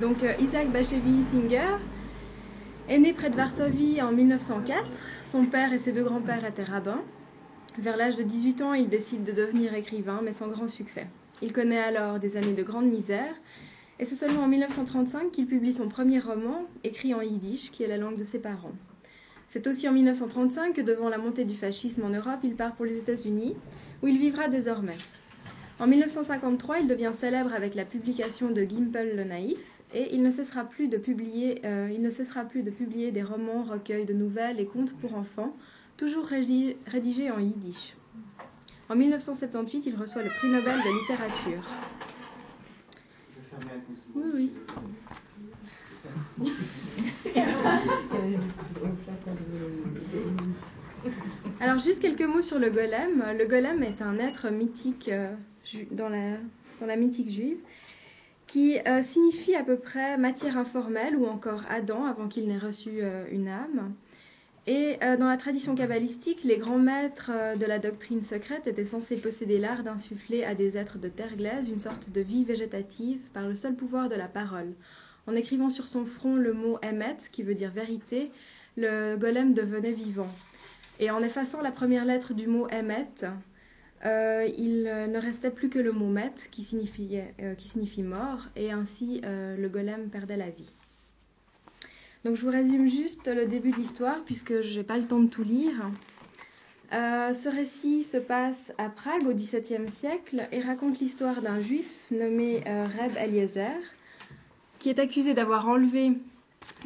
[0.00, 1.78] Donc euh, Isaac Bashevi Singer
[2.88, 4.90] est né près de Varsovie en 1904.
[5.24, 7.00] Son père et ses deux grands-pères étaient rabbins.
[7.78, 11.06] Vers l'âge de 18 ans, il décide de devenir écrivain, mais sans grand succès.
[11.40, 13.34] Il connaît alors des années de grande misère,
[13.98, 17.88] et c'est seulement en 1935 qu'il publie son premier roman, écrit en yiddish, qui est
[17.88, 18.72] la langue de ses parents.
[19.48, 22.84] C'est aussi en 1935 que, devant la montée du fascisme en Europe, il part pour
[22.84, 23.56] les États-Unis,
[24.02, 24.98] où il vivra désormais.
[25.78, 30.30] En 1953, il devient célèbre avec la publication de Gimpel le Naïf et il ne
[30.30, 34.12] cessera plus de publier, euh, il ne cessera plus de publier des romans, recueils de
[34.12, 35.56] nouvelles et contes pour enfants,
[35.96, 37.96] toujours rédigés en yiddish.
[38.90, 41.62] En 1978, il reçoit le prix Nobel de littérature.
[44.14, 44.52] Oui, oui.
[51.58, 53.24] Alors juste quelques mots sur le golem.
[53.38, 55.34] Le golem est un être mythique euh,
[55.90, 56.36] dans la,
[56.80, 57.58] dans la mythique juive,
[58.56, 63.02] qui euh, signifie à peu près matière informelle ou encore Adam avant qu'il n'ait reçu
[63.02, 63.92] euh, une âme.
[64.66, 67.30] Et euh, dans la tradition kabbalistique, les grands maîtres
[67.60, 71.68] de la doctrine secrète étaient censés posséder l'art d'insuffler à des êtres de terre glaise
[71.68, 74.72] une sorte de vie végétative par le seul pouvoir de la parole.
[75.26, 78.30] En écrivant sur son front le mot Emet, qui veut dire vérité,
[78.78, 80.32] le golem devenait vivant.
[80.98, 83.26] Et en effaçant la première lettre du mot Emet,
[84.04, 86.66] euh, il ne restait plus que le mot met qui,
[87.40, 90.70] euh, qui signifie mort, et ainsi euh, le golem perdait la vie.
[92.24, 95.20] Donc je vous résume juste le début de l'histoire, puisque je n'ai pas le temps
[95.20, 95.90] de tout lire.
[96.90, 102.64] ce récit se passe à Prague au XVIIe siècle et raconte l'histoire d'un juif nommé
[102.66, 103.78] Reb Eliezer,
[104.80, 106.12] qui est accusé d'avoir enlevé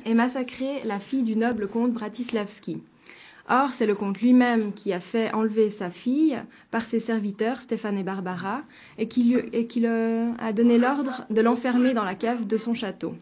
[0.04, 2.82] et massacré la fille du noble comte Bratislavski.
[3.52, 7.98] Or, c'est le comte lui-même qui a fait enlever sa fille par ses serviteurs, Stéphane
[7.98, 8.62] et Barbara,
[8.96, 13.16] et qui lui, a donné l'ordre de l'enfermer dans la cave de son château.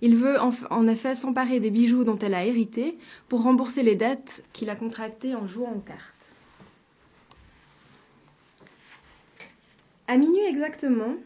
[0.00, 2.96] Il veut en, effet s'emparer des bijoux dont elle a hérité
[3.28, 6.34] pour rembourser les dettes qu'il a contractées en jouant aux cartes.
[10.08, 11.16] À minuit exactement,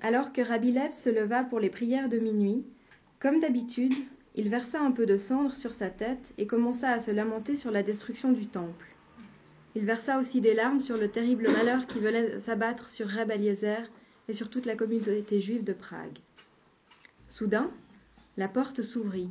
[0.00, 2.62] alors que Rabbi Lev se leva pour les prières de minuit,
[3.18, 3.94] comme d'habitude,
[4.34, 7.70] il versa un peu de cendre sur sa tête et commença à se lamenter sur
[7.70, 8.86] la destruction du temple.
[9.74, 13.90] Il versa aussi des larmes sur le terrible malheur qui venait s'abattre sur Reb Eliezer
[14.28, 16.18] et sur toute la communauté juive de Prague.
[17.28, 17.70] Soudain,
[18.36, 19.30] la porte s'ouvrit,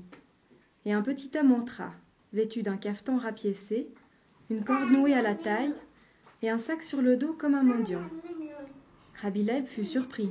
[0.86, 1.92] et un petit homme entra,
[2.34, 3.88] vêtu d'un cafetan rapiécé,
[4.50, 5.74] une corde nouée à la taille
[6.42, 8.04] et un sac sur le dos comme un mendiant.
[9.16, 10.30] Rabbi fut surpris.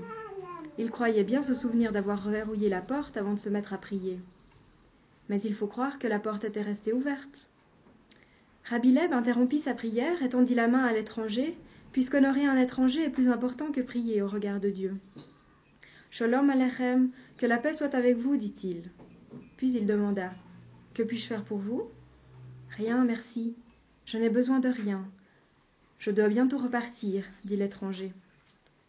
[0.78, 4.18] Il croyait bien se souvenir d'avoir verrouillé la porte avant de se mettre à prier
[5.30, 7.48] mais il faut croire que la porte était restée ouverte.
[8.64, 11.56] Rabbi Leb interrompit sa prière et tendit la main à l'étranger,
[11.92, 14.96] puisqu'honorer un étranger est plus important que prier au regard de Dieu.
[16.10, 18.90] Shalom Alechem, que la paix soit avec vous, dit-il.
[19.56, 20.32] Puis il demanda
[20.94, 21.88] Que puis-je faire pour vous?
[22.70, 23.54] Rien, merci.
[24.06, 25.08] Je n'ai besoin de rien.
[26.00, 28.12] Je dois bientôt repartir, dit l'étranger.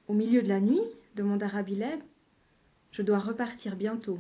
[0.08, 0.82] Au milieu de la nuit
[1.16, 2.00] demanda Rabbi Leb.
[2.92, 4.18] Je dois repartir bientôt.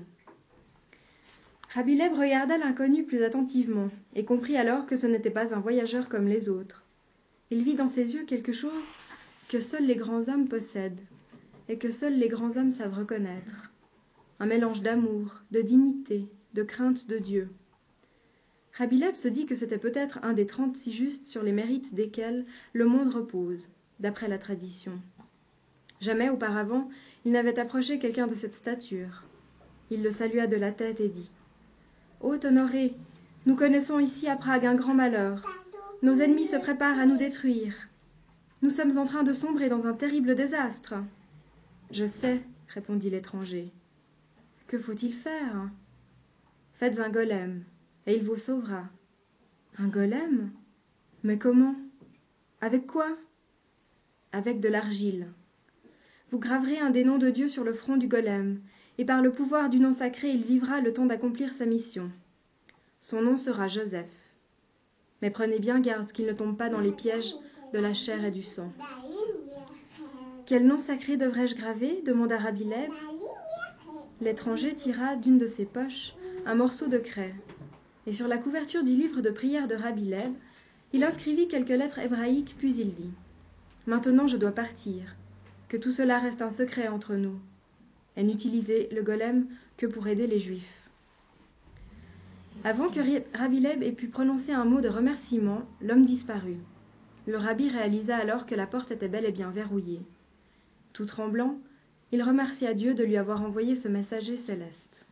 [1.74, 6.28] Rabbi regarda l'inconnu plus attentivement, et comprit alors que ce n'était pas un voyageur comme
[6.28, 6.84] les autres.
[7.50, 8.92] Il vit dans ses yeux quelque chose
[9.48, 11.00] que seuls les grands hommes possèdent,
[11.70, 13.72] et que seuls les grands hommes savent reconnaître.
[14.42, 17.50] Un mélange d'amour, de dignité, de crainte de Dieu.
[18.74, 22.46] Rabbi se dit que c'était peut-être un des trente si justes sur les mérites desquels
[22.74, 23.70] le monde repose,
[24.02, 25.00] d'après la tradition.
[26.02, 26.90] Jamais auparavant
[27.24, 29.24] il n'avait approché quelqu'un de cette stature.
[29.90, 31.32] Il le salua de la tête et dit
[32.24, 32.94] Haute honoré,
[33.48, 35.42] nous connaissons ici à Prague un grand malheur.
[36.04, 37.74] Nos ennemis se préparent à nous détruire.
[38.62, 40.94] Nous sommes en train de sombrer dans un terrible désastre.
[41.90, 43.72] Je sais, répondit l'étranger.
[44.68, 45.68] Que faut-il faire?
[46.74, 47.64] Faites un golem,
[48.06, 48.84] et il vous sauvera.
[49.80, 50.52] Un golem?
[51.24, 51.76] Mais comment?
[52.62, 53.08] Avec quoi?
[54.32, 55.26] Avec de l'argile.
[56.30, 58.62] Vous graverez un des noms de Dieu sur le front du golem,
[59.00, 62.12] et par le pouvoir du nom sacré il vivra le temps d'accomplir sa mission.
[63.02, 64.12] Son nom sera Joseph.
[65.24, 67.36] Mais prenez bien garde qu'il ne tombe pas dans les pièges
[67.74, 68.72] de la chair et du sang.
[70.46, 72.68] Quel nom sacré devrais-je graver demanda Rabbi
[74.22, 76.14] L'étranger tira d'une de ses poches
[76.46, 77.34] un morceau de craie,
[78.06, 80.14] et sur la couverture du livre de prière de Rabbi
[80.94, 83.12] il inscrivit quelques lettres hébraïques, puis il dit
[83.88, 85.16] Maintenant je dois partir.
[85.70, 87.40] Que tout cela reste un secret entre nous
[88.16, 89.48] et n'utilisait le golem
[89.78, 90.81] que pour aider les juifs.
[92.64, 93.00] Avant que
[93.36, 96.60] Rabbi Leb ait pu prononcer un mot de remerciement, l'homme disparut.
[97.26, 100.02] Le rabbi réalisa alors que la porte était bel et bien verrouillée.
[100.94, 101.58] Tout tremblant,
[102.12, 105.08] il remercia Dieu de lui avoir envoyé ce messager céleste.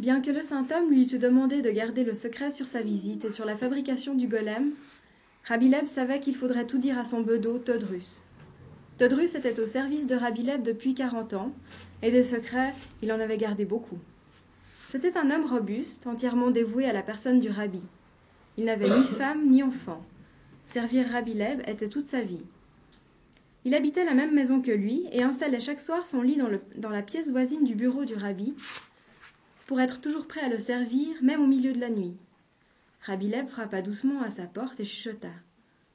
[0.00, 3.24] Bien que le saint homme lui eût demandé de garder le secret sur sa visite
[3.24, 4.72] et sur la fabrication du golem,
[5.44, 8.24] Rabileb savait qu'il faudrait tout dire à son bedeau Todrus.
[8.98, 11.52] Todrus était au service de Rabileb depuis quarante ans,
[12.02, 12.72] et des secrets,
[13.02, 13.98] il en avait gardé beaucoup.
[14.92, 17.80] C'était un homme robuste, entièrement dévoué à la personne du rabbi.
[18.58, 20.04] Il n'avait ni femme ni enfant.
[20.66, 22.44] Servir Rabileb était toute sa vie.
[23.64, 26.60] Il habitait la même maison que lui et installait chaque soir son lit dans, le,
[26.76, 28.54] dans la pièce voisine du bureau du rabbi,
[29.66, 32.14] pour être toujours prêt à le servir, même au milieu de la nuit.
[33.00, 35.32] Rabbi Leb frappa doucement à sa porte et chuchota.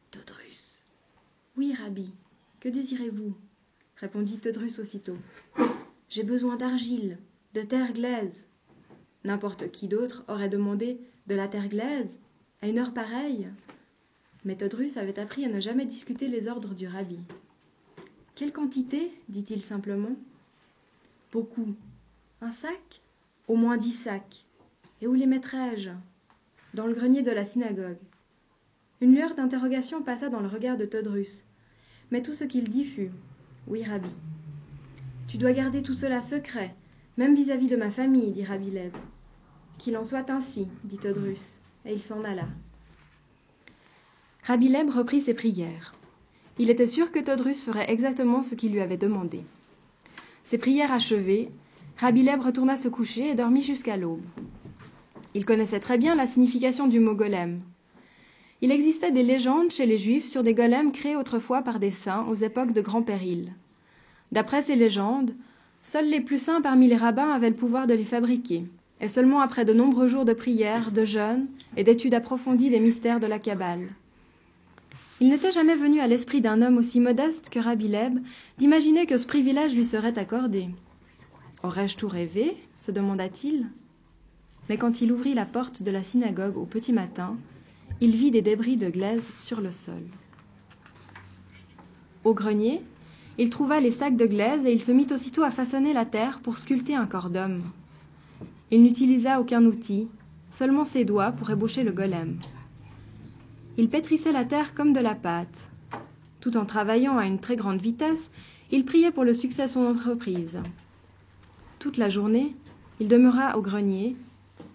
[0.10, 0.86] Todrus.
[1.56, 2.12] Oui, Rabbi.
[2.60, 3.36] Que désirez-vous?
[3.98, 5.18] répondit Todrus aussitôt.
[6.10, 7.20] J'ai besoin d'argile,
[7.54, 8.48] de terre glaise.
[9.28, 12.18] N'importe qui d'autre aurait demandé de la terre glaise
[12.62, 13.50] à une heure pareille.
[14.46, 17.20] Mais Todrus avait appris à ne jamais discuter les ordres du rabbi.
[18.36, 20.16] Quelle quantité dit-il simplement?
[21.34, 21.76] Beaucoup.
[22.40, 23.02] Un sac?
[23.50, 24.46] Au moins dix sacs.
[25.02, 25.90] Et où les mettrais-je
[26.74, 27.98] Dans le grenier de la synagogue.
[29.02, 31.44] Une lueur d'interrogation passa dans le regard de Todrus.
[32.12, 33.12] Mais tout ce qu'il dit fut
[33.68, 34.16] Oui, Rabbi.
[35.28, 36.74] Tu dois garder tout cela secret,
[37.18, 38.94] même vis-à-vis de ma famille, dit Rabbi Leb.
[39.78, 42.48] Qu'il en soit ainsi, dit Todrus, et il s'en alla.
[44.44, 45.94] Rabbi Leb reprit ses prières.
[46.58, 49.42] Il était sûr que Todrus ferait exactement ce qu'il lui avait demandé.
[50.44, 51.52] Ses prières achevées,
[51.98, 54.24] Rabbi Leb retourna se coucher et dormit jusqu'à l'aube.
[55.34, 57.62] Il connaissait très bien la signification du mot golem.
[58.62, 62.26] Il existait des légendes chez les Juifs sur des golems créés autrefois par des saints
[62.28, 63.54] aux époques de grands périls.
[64.32, 65.36] D'après ces légendes,
[65.82, 68.66] seuls les plus saints parmi les rabbins avaient le pouvoir de les fabriquer,
[69.02, 73.20] et seulement après de nombreux jours de prières, de jeûnes et d'études approfondies des mystères
[73.20, 73.90] de la Kabbale.
[75.20, 78.20] Il n'était jamais venu à l'esprit d'un homme aussi modeste que Rabbi Leb
[78.58, 80.70] d'imaginer que ce privilège lui serait accordé.
[81.64, 83.66] Aurais-je tout rêvé se demanda-t-il.
[84.70, 87.36] Mais quand il ouvrit la porte de la synagogue au petit matin,
[88.00, 90.04] il vit des débris de glaise sur le sol.
[92.24, 92.82] Au grenier,
[93.40, 96.40] il trouva les sacs de glaise et il se mit aussitôt à façonner la terre
[96.42, 97.64] pour sculpter un corps d'homme.
[98.70, 100.10] Il n'utilisa aucun outil,
[100.52, 102.38] seulement ses doigts pour ébaucher le golem.
[103.78, 105.70] Il pétrissait la terre comme de la pâte.
[106.42, 108.30] Tout en travaillant à une très grande vitesse,
[108.72, 110.60] il priait pour le succès de son entreprise.
[111.80, 112.56] Toute la journée,
[113.00, 114.16] il demeura au grenier,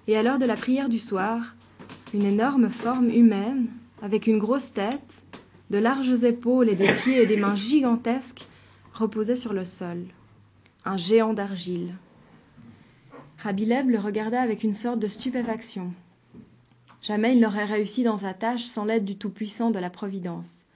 [0.06, 1.54] et à l'heure de la prière du soir,
[2.14, 3.66] une énorme forme humaine,
[4.00, 5.24] avec une grosse tête,
[5.70, 8.46] de larges épaules et des pieds et des mains gigantesques,
[8.94, 10.04] reposait sur le sol.
[10.84, 11.94] Un géant d'argile.
[13.42, 15.92] Rabileb le regarda avec une sorte de stupéfaction.
[17.02, 20.66] Jamais il n'aurait réussi dans sa tâche sans l'aide du Tout-Puissant de la Providence.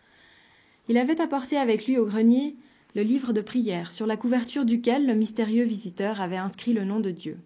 [0.89, 2.57] Il avait apporté avec lui au grenier
[2.97, 6.99] le livre de prière sur la couverture duquel le mystérieux visiteur avait inscrit le nom
[6.99, 7.39] de Dieu.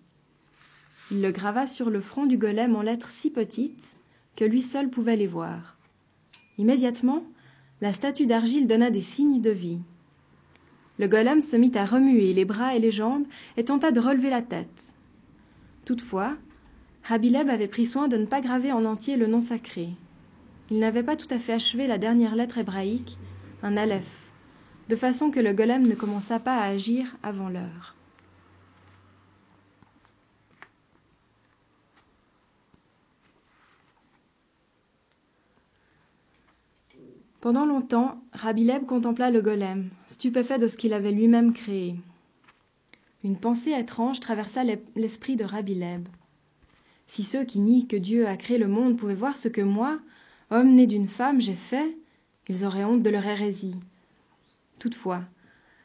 [1.11, 3.99] Il le grava sur le front du golem en lettres si petites
[4.37, 5.77] que lui seul pouvait les voir.
[6.57, 7.25] Immédiatement,
[7.83, 9.81] la statue d'argile donna des signes de vie.
[10.99, 13.27] Le golem se mit à remuer les bras et les jambes
[13.59, 14.95] et tenta de relever la tête.
[15.91, 16.37] Toutefois,
[17.03, 19.89] Rabileb avait pris soin de ne pas graver en entier le nom sacré.
[20.71, 23.19] Il n'avait pas tout à fait achevé la dernière lettre hébraïque,
[23.65, 24.31] un aleph,
[24.89, 27.97] de façon que le golem ne commença pas à agir avant l'heure.
[37.41, 41.97] Pendant longtemps, Rabileb contempla le golem, stupéfait de ce qu'il avait lui-même créé.
[43.23, 44.63] Une pensée étrange traversa
[44.97, 46.09] l'esprit de Rabileb.
[47.07, 49.99] Si ceux qui nient que Dieu a créé le monde pouvaient voir ce que moi,
[50.51, 51.97] homme né d'une femme, j'ai fait,
[52.49, 53.77] ils auraient honte de leur hérésie.
[54.79, 55.23] Toutefois,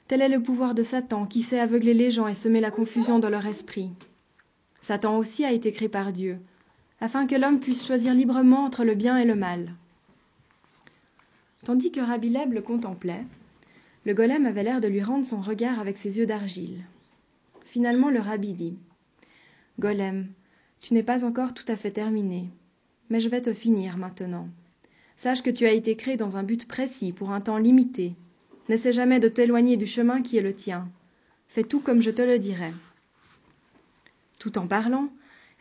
[0.08, 3.20] tel est le pouvoir de Satan qui sait aveugler les gens et semer la confusion
[3.20, 3.92] dans leur esprit.
[4.80, 6.40] Satan aussi a été créé par Dieu,
[7.02, 9.74] afin que l'homme puisse choisir librement entre le bien et le mal.
[11.66, 13.26] Tandis que Rabileb le contemplait,
[14.06, 16.86] le golem avait l'air de lui rendre son regard avec ses yeux d'argile.
[17.66, 18.78] Finalement, le rabbi dit
[19.80, 20.28] Golem,
[20.80, 22.50] tu n'es pas encore tout à fait terminé,
[23.10, 24.48] mais je vais te finir maintenant.
[25.18, 28.16] Sache que tu as été créé dans un but précis pour un temps limité,
[28.68, 30.90] N'essaie jamais de t'éloigner du chemin qui est le tien.
[31.48, 32.72] Fais tout comme je te le dirai.
[34.40, 35.10] Tout en parlant,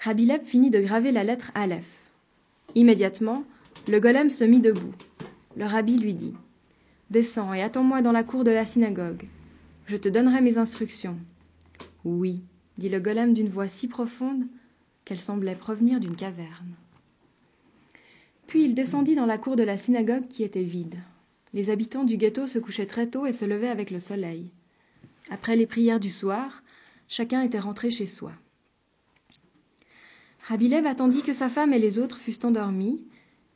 [0.01, 2.09] Rabileb finit de graver la lettre Aleph.
[2.75, 3.45] Immédiatement,
[3.89, 4.95] le golem se mit debout.
[5.57, 6.35] Le rabbi lui dit
[7.11, 9.29] Descends et attends-moi dans la cour de la synagogue.
[9.87, 11.19] Je te donnerai mes instructions.
[12.05, 12.43] Oui,
[12.77, 14.45] dit le golem d'une voix si profonde
[15.05, 16.75] qu'elle semblait provenir d'une caverne.
[18.47, 20.99] Puis il descendit dans la cour de la synagogue qui était vide.
[21.55, 24.51] les habitants du ghetto se couchaient très tôt et se levaient avec le soleil.
[25.31, 26.63] Après les prières du soir,
[27.09, 28.33] chacun était rentré chez soi.
[30.41, 33.01] Rabilev attendit que sa femme et les autres fussent endormis,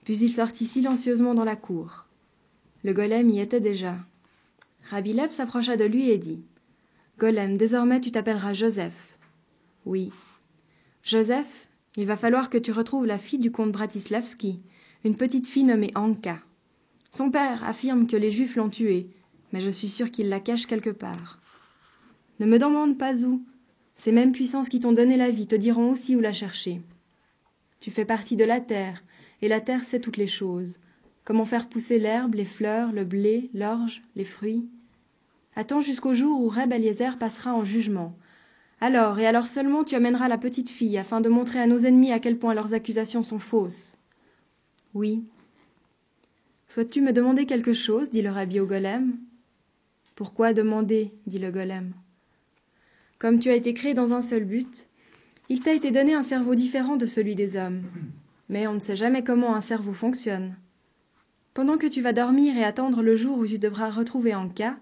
[0.04, 2.06] puis il sortit silencieusement dans la cour.
[2.82, 3.98] Le golem y était déjà.
[4.88, 6.40] Rabilev s'approcha de lui et dit
[7.18, 9.18] Golem, désormais tu t'appelleras Joseph.
[9.84, 10.12] Oui.
[11.02, 14.60] Joseph, il va falloir que tu retrouves la fille du comte Bratislavski,
[15.04, 16.38] une petite fille nommée Anka.
[17.10, 19.08] Son père affirme que les Juifs l'ont tuée,
[19.52, 21.40] mais je suis sûr qu'il la cache quelque part.
[22.38, 23.42] Ne me demande pas où.
[23.96, 26.80] Ces mêmes puissances qui t'ont donné la vie te diront aussi où la chercher.
[27.80, 29.02] Tu fais partie de la terre,
[29.42, 30.78] et la terre sait toutes les choses.
[31.24, 34.68] Comment faire pousser l'herbe, les fleurs, le blé, l'orge, les fruits.
[35.58, 38.16] Attends jusqu'au jour où Reb Eliezer passera en jugement.
[38.80, 42.12] Alors, et alors seulement, tu amèneras la petite fille, afin de montrer à nos ennemis
[42.12, 43.98] à quel point leurs accusations sont fausses.
[44.94, 45.24] Oui.
[46.68, 48.08] Souhaites-tu me demander quelque chose?
[48.08, 49.16] dit le rabbi au golem.
[50.14, 51.12] Pourquoi demander?
[51.26, 51.92] dit le golem.
[53.18, 54.86] Comme tu as été créé dans un seul but,
[55.48, 57.82] il t'a été donné un cerveau différent de celui des hommes.
[58.48, 60.54] Mais on ne sait jamais comment un cerveau fonctionne.
[61.52, 64.76] Pendant que tu vas dormir et attendre le jour où tu devras retrouver Anka,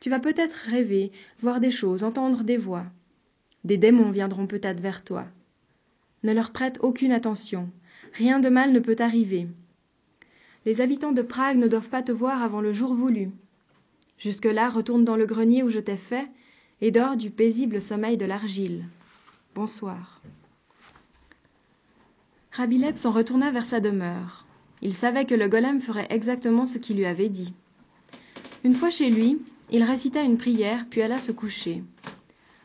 [0.00, 2.84] tu vas peut-être rêver, voir des choses, entendre des voix.
[3.64, 5.26] Des démons viendront peut-être vers toi.
[6.22, 7.70] Ne leur prête aucune attention.
[8.12, 9.48] Rien de mal ne peut arriver.
[10.66, 13.30] Les habitants de Prague ne doivent pas te voir avant le jour voulu.
[14.18, 16.28] Jusque-là, retourne dans le grenier où je t'ai fait
[16.80, 18.84] et dors du paisible sommeil de l'argile.
[19.54, 20.22] Bonsoir.
[22.52, 24.46] Rabileb s'en retourna vers sa demeure.
[24.80, 27.54] Il savait que le golem ferait exactement ce qu'il lui avait dit.
[28.64, 29.40] Une fois chez lui,
[29.70, 31.82] il récita une prière, puis alla se coucher.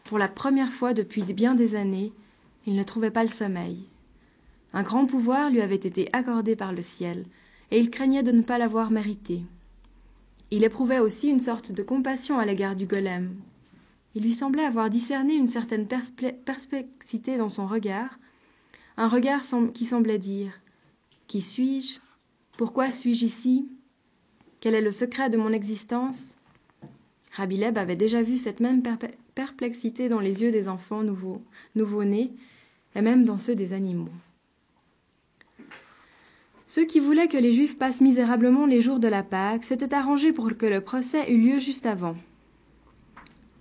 [0.04, 2.14] Pour la première fois depuis bien des années,
[2.66, 3.86] il ne trouvait pas le sommeil.
[4.74, 7.26] Un grand pouvoir lui avait été accordé par le ciel,
[7.72, 9.44] et il craignait de ne pas l'avoir mérité.
[10.52, 13.36] Il éprouvait aussi une sorte de compassion à l'égard du golem.
[14.16, 18.20] Il lui semblait avoir discerné une certaine perplexité dans son regard,
[18.98, 20.60] un regard qui semblait dire
[21.28, 22.00] Qui suis-je?
[22.58, 23.70] Pourquoi suis-je ici?
[24.60, 26.36] Quel est le secret de mon existence?
[27.32, 28.82] Rabileb avait déjà vu cette même
[29.36, 31.04] perplexité dans les yeux des enfants
[31.76, 32.32] nouveau-nés,
[32.96, 34.10] et même dans ceux des animaux.
[36.66, 40.34] Ceux qui voulaient que les Juifs passent misérablement les jours de la Pâque s'étaient arrangés
[40.34, 42.16] pour que le procès eût lieu juste avant.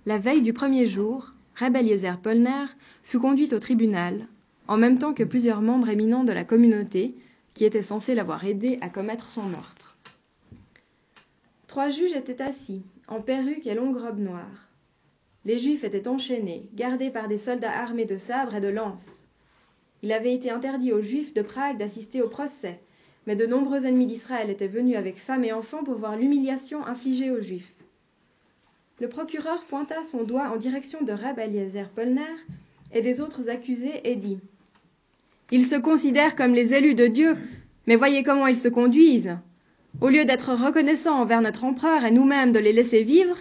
[0.05, 2.65] La veille du premier jour, Reb Eliezer Polner
[3.03, 4.27] fut conduite au tribunal,
[4.67, 7.15] en même temps que plusieurs membres éminents de la communauté
[7.55, 9.97] qui étaient censés l'avoir aidé à commettre son meurtre.
[11.67, 14.69] Trois juges étaient assis, en perruque et longue robe noire.
[15.43, 19.25] Les Juifs étaient enchaînés, gardés par des soldats armés de sabres et de lances.
[20.01, 22.79] Il avait été interdit aux Juifs de Prague d'assister au procès,
[23.27, 27.31] mais de nombreux ennemis d'Israël étaient venus avec femmes et enfants pour voir l'humiliation infligée
[27.31, 27.75] aux Juifs.
[29.01, 32.35] Le procureur pointa son doigt en direction de Reb Eliezer Polner
[32.93, 34.39] et des autres accusés et dit
[35.51, 37.35] ils se considèrent comme les élus de Dieu,
[37.87, 39.35] mais voyez comment ils se conduisent.
[40.01, 43.37] Au lieu d'être reconnaissants envers notre empereur et nous-mêmes de les laisser vivre,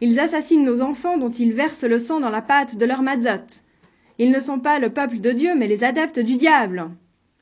[0.00, 3.62] ils assassinent nos enfants dont ils versent le sang dans la pâte de leur mazotte.
[4.18, 6.90] Ils ne sont pas le peuple de Dieu, mais les adeptes du diable.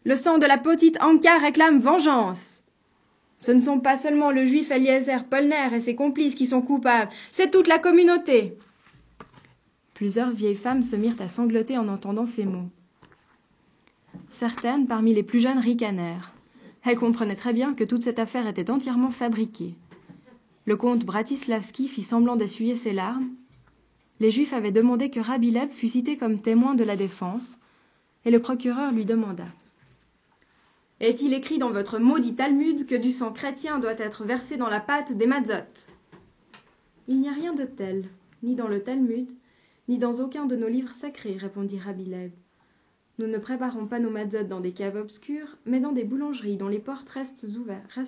[0.05, 2.63] Le sang de la petite Anka réclame vengeance.
[3.39, 7.11] Ce ne sont pas seulement le juif Eliezer Polner et ses complices qui sont coupables,
[7.33, 8.57] c'est toute la communauté.
[9.95, 12.69] Plusieurs vieilles femmes se mirent à sangloter en entendant ces mots.
[14.31, 16.34] Certaines, parmi les plus jeunes, ricanèrent.
[16.85, 19.75] Elles comprenaient très bien que toute cette affaire était entièrement fabriquée.
[20.67, 23.31] Le comte Bratislavski fit semblant d'essuyer ses larmes.
[24.21, 27.59] Les Juifs avaient demandé que Rabilev fût cité comme témoin de la défense,
[28.25, 29.47] et le procureur lui demanda
[31.01, 34.81] Est-il écrit dans votre maudit Talmud que du sang chrétien doit être versé dans la
[34.81, 35.89] pâte des mazottes?
[37.09, 38.09] Il n'y a rien de tel,
[38.43, 39.31] ni dans le Talmud,
[39.89, 42.31] ni dans aucun de nos livres sacrés, répondit Rabilev.
[43.19, 46.69] Nous ne préparons pas nos mazzottes dans des caves obscures, mais dans des boulangeries dont
[46.69, 47.47] les portes restent,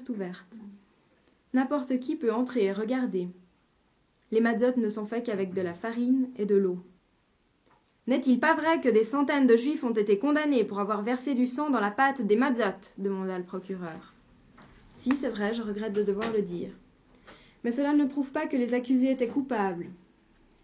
[0.08, 0.56] ouvertes.
[1.54, 3.28] N'importe qui peut entrer et regarder.
[4.32, 6.80] Les mazzottes ne sont faits qu'avec de la farine et de l'eau.
[8.08, 11.46] N'est-il pas vrai que des centaines de juifs ont été condamnés pour avoir versé du
[11.46, 14.14] sang dans la pâte des mazzottes demanda le procureur.
[14.94, 16.70] Si, c'est vrai, je regrette de devoir le dire.
[17.62, 19.86] Mais cela ne prouve pas que les accusés étaient coupables.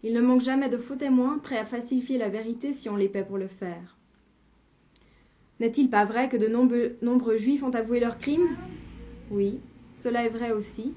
[0.03, 3.09] Il ne manque jamais de faux témoins prêts à falsifier la vérité si on les
[3.09, 3.97] paie pour le faire.
[5.63, 8.57] N'est-il pas vrai que de nombreux, juifs ont avoué leurs crimes?
[9.31, 9.61] Oui,
[9.95, 10.93] cela est vrai aussi,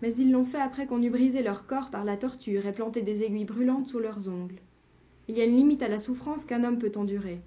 [0.00, 3.02] mais ils l'ont fait après qu'on eut brisé leur corps par la torture et planté
[3.02, 4.60] des aiguilles brûlantes sous leurs ongles.
[5.26, 7.40] Il y a une limite à la souffrance qu'un homme peut endurer.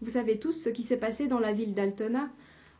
[0.00, 2.30] Vous savez tous ce qui s'est passé dans la ville d'Altona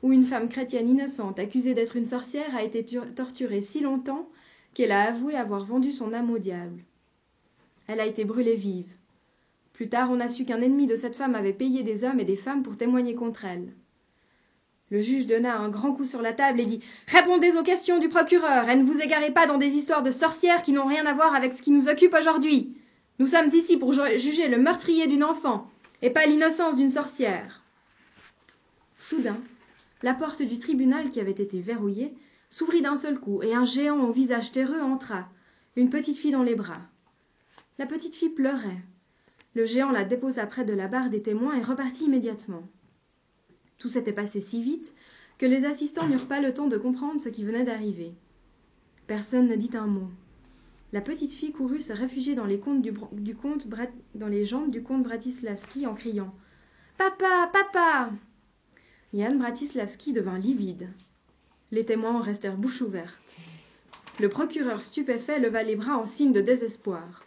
[0.03, 2.83] où une femme chrétienne innocente accusée d'être une sorcière a été
[3.15, 4.26] torturée si longtemps
[4.73, 6.83] qu'elle a avoué avoir vendu son âme au diable.
[7.88, 8.96] Elle a été brûlée vive.
[9.76, 12.25] Plus tard, on a su qu'un ennemi de cette femme avait payé des hommes et
[12.25, 13.75] des femmes pour témoigner contre elle.
[14.88, 18.09] Le juge donna un grand coup sur la table et dit Répondez aux questions du
[18.09, 21.12] procureur et ne vous égarez pas dans des histoires de sorcières qui n'ont rien à
[21.12, 22.75] voir avec ce qui nous occupe aujourd'hui.
[23.18, 27.62] Nous sommes ici pour juger le meurtrier d'une enfant et pas l'innocence d'une sorcière.
[28.99, 29.37] Soudain,
[30.02, 32.14] la porte du tribunal qui avait été verrouillée
[32.49, 35.28] s'ouvrit d'un seul coup et un géant au visage terreux entra,
[35.76, 36.80] une petite fille dans les bras.
[37.78, 38.80] La petite fille pleurait.
[39.57, 42.69] Le géant la déposa près de la barre des témoins et repartit immédiatement.
[43.79, 44.93] Tout s'était passé si vite
[45.39, 48.13] que les assistants n'eurent pas le temps de comprendre ce qui venait d'arriver.
[49.07, 50.11] Personne ne dit un mot.
[50.93, 52.61] La petite fille courut se réfugier dans les,
[54.45, 56.35] jambes du comte Bratislavski en criant
[56.99, 58.11] Papa Papa
[59.15, 60.91] Yann Bratislavski devint livide.
[61.71, 63.17] Les témoins restèrent bouche ouverte.
[64.21, 67.25] Le procureur stupéfait leva les bras en signe de désespoir.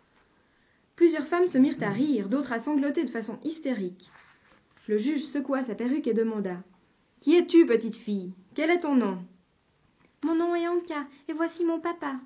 [0.99, 4.11] Plusieurs femmes se mirent à rire, d'autres à sangloter de façon hystérique.
[4.85, 6.57] Le juge secoua sa perruque et demanda
[7.21, 8.33] Qui es-tu, petite fille?
[8.53, 9.23] Quel est ton nom
[10.25, 12.17] Mon nom est Anka, et voici mon papa,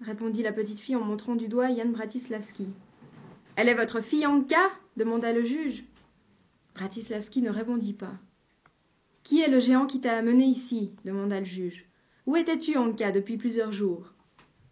[0.00, 2.66] répondit la petite fille en montrant du doigt Yann Bratislavski.
[3.54, 4.68] Elle est votre fille Anka?
[4.96, 5.84] demanda le juge.
[6.74, 8.14] Bratislavski ne répondit pas.
[9.22, 10.90] Qui est le géant qui t'a amené ici?
[11.04, 11.86] demanda le juge.
[12.26, 14.12] Où étais-tu, Anka, depuis plusieurs jours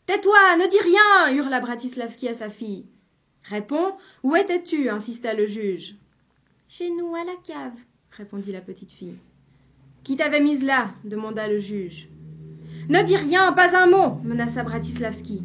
[0.06, 2.86] Tais-toi, ne dis rien hurla Bratislavski à sa fille.
[3.48, 3.92] Réponds,
[4.24, 4.88] où étais-tu?
[4.88, 5.94] insista le juge.
[6.68, 7.78] Chez nous, à la cave,
[8.10, 9.18] répondit la petite fille.
[10.02, 10.90] Qui t'avait mise là?
[11.04, 12.08] demanda le juge.
[12.88, 15.42] Ne dis rien, pas un mot menaça Bratislavski.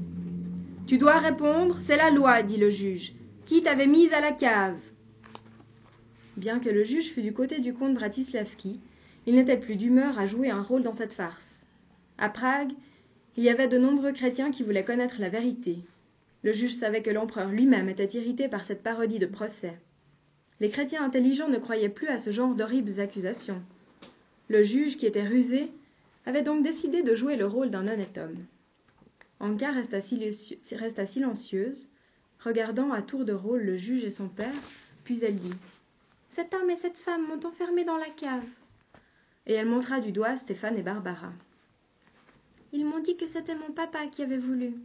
[0.88, 3.14] Tu dois répondre, c'est la loi, dit le juge.
[3.46, 4.82] Qui t'avait mise à la cave?
[6.38, 8.80] Bien que le juge fût du côté du comte Bratislavski,
[9.28, 11.68] il n'était plus d'humeur à jouer un rôle dans cette farce.
[12.18, 12.72] À Prague,
[13.38, 15.80] il y avait de nombreux chrétiens qui voulaient connaître la vérité.
[16.44, 19.80] Le juge savait que l'empereur lui-même était irrité par cette parodie de procès.
[20.60, 23.62] Les chrétiens intelligents ne croyaient plus à ce genre d'horribles accusations.
[24.48, 25.72] Le juge, qui était rusé,
[26.26, 28.46] avait donc décidé de jouer le rôle d'un honnête homme.
[29.40, 31.90] Anka resta, silencieuse,
[32.40, 34.54] regardant à tour de rôle le juge et son père,
[35.04, 35.54] puis elle dit
[36.30, 38.44] Cet homme et cette femme m'ont enfermé dans la cave
[39.46, 41.32] et elle montra du doigt Stéphane et Barbara.
[42.74, 44.76] Ils m'ont dit que c'était mon papa qui avait voulu.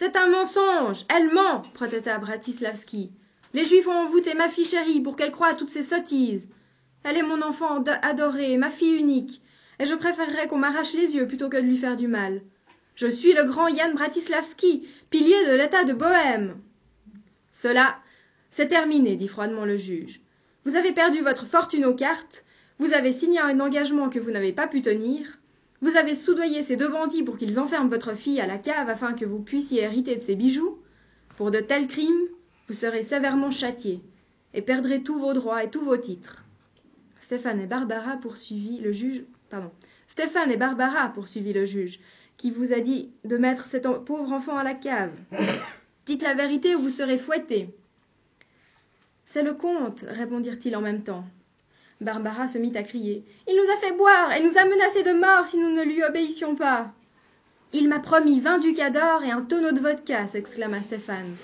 [0.00, 3.10] C'est un mensonge Elle ment protesta Bratislavski.
[3.52, 6.48] Les Juifs ont envoûté ma fille chérie pour qu'elle croie à toutes ces sottises.
[7.04, 9.42] Elle est mon enfant adoré, ma fille unique,
[9.78, 12.40] et je préférerais qu'on m'arrache les yeux plutôt que de lui faire du mal.
[12.94, 16.56] Je suis le grand Yann Bratislavski, pilier de l'État de Bohême.
[17.52, 17.98] Cela,
[18.48, 20.22] c'est terminé, dit froidement le juge.
[20.64, 22.46] Vous avez perdu votre fortune aux cartes,
[22.78, 25.38] vous avez signé un engagement que vous n'avez pas pu tenir.
[25.82, 29.14] Vous avez soudoyé ces deux bandits pour qu'ils enferment votre fille à la cave afin
[29.14, 30.78] que vous puissiez hériter de ses bijoux.
[31.36, 32.28] Pour de tels crimes,
[32.68, 34.02] vous serez sévèrement châtié
[34.52, 36.44] et perdrez tous vos droits et tous vos titres.
[37.20, 39.24] Stéphane et Barbara poursuivit le juge.
[39.48, 39.70] Pardon.
[40.08, 42.00] Stéphane et Barbara poursuivit le juge,
[42.36, 45.12] qui vous a dit de mettre cet pauvre enfant à la cave.
[46.06, 47.70] Dites la vérité ou vous serez fouetté.
[49.24, 51.24] C'est le comte, répondirent-ils en même temps.
[52.00, 53.24] Barbara se mit à crier.
[53.46, 56.02] Il nous a fait boire et nous a menacés de mort si nous ne lui
[56.02, 56.92] obéissions pas.
[57.72, 61.36] Il m'a promis vingt ducats d'or et un tonneau de vodka, s'exclama Stéphane.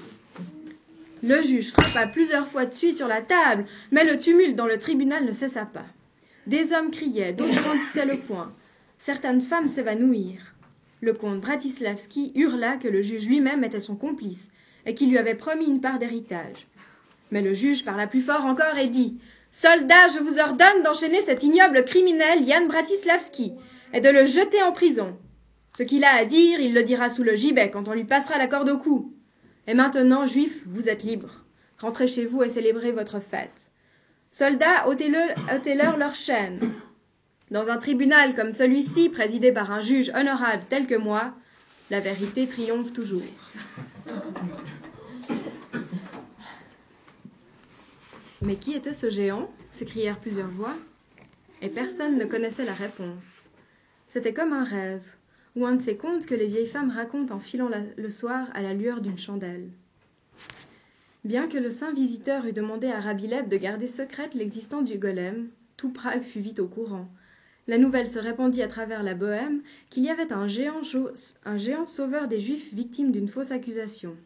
[1.23, 4.79] Le juge frappa plusieurs fois de suite sur la table, mais le tumulte dans le
[4.79, 5.87] tribunal ne cessa pas.
[6.47, 8.53] Des hommes criaient, d'autres brandissaient le poing.
[8.99, 10.55] Certaines femmes s'évanouirent.
[11.01, 14.49] Le comte Bratislavski hurla que le juge lui-même était son complice
[14.87, 16.67] et qu'il lui avait promis une part d'héritage.
[17.31, 19.19] Mais le juge parla plus fort encore et dit
[19.53, 23.55] Soldats, je vous ordonne d'enchaîner cet ignoble criminel Yann Bratislavski
[23.93, 25.17] et de le jeter en prison.
[25.77, 28.39] Ce qu'il a à dire, il le dira sous le gibet quand on lui passera
[28.39, 29.15] la corde au cou.
[29.67, 31.45] Et maintenant, juifs, vous êtes libres.
[31.79, 33.71] Rentrez chez vous et célébrez votre fête.
[34.31, 36.73] Soldats, ôtez-leur leur chaîne.
[37.51, 41.33] Dans un tribunal comme celui-ci, présidé par un juge honorable tel que moi,
[41.91, 43.23] la vérité triomphe toujours.
[48.43, 50.75] Mais qui était ce géant s'écrièrent plusieurs voix,
[51.63, 53.45] et personne ne connaissait la réponse.
[54.09, 55.05] C'était comme un rêve,
[55.57, 58.61] ou un de ces contes que les vieilles femmes racontent en filant le soir à
[58.61, 59.71] la lueur d'une chandelle.
[61.25, 65.49] Bien que le saint visiteur eût demandé à Rabileb de garder secrète l'existence du golem,
[65.77, 67.09] tout Prague fut vite au courant.
[67.67, 70.83] La nouvelle se répandit à travers la Bohême qu'il y avait un géant,
[71.45, 74.17] un géant sauveur des Juifs victime d'une fausse accusation.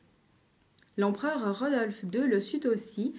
[0.98, 3.14] L'empereur Rodolphe II le sut aussi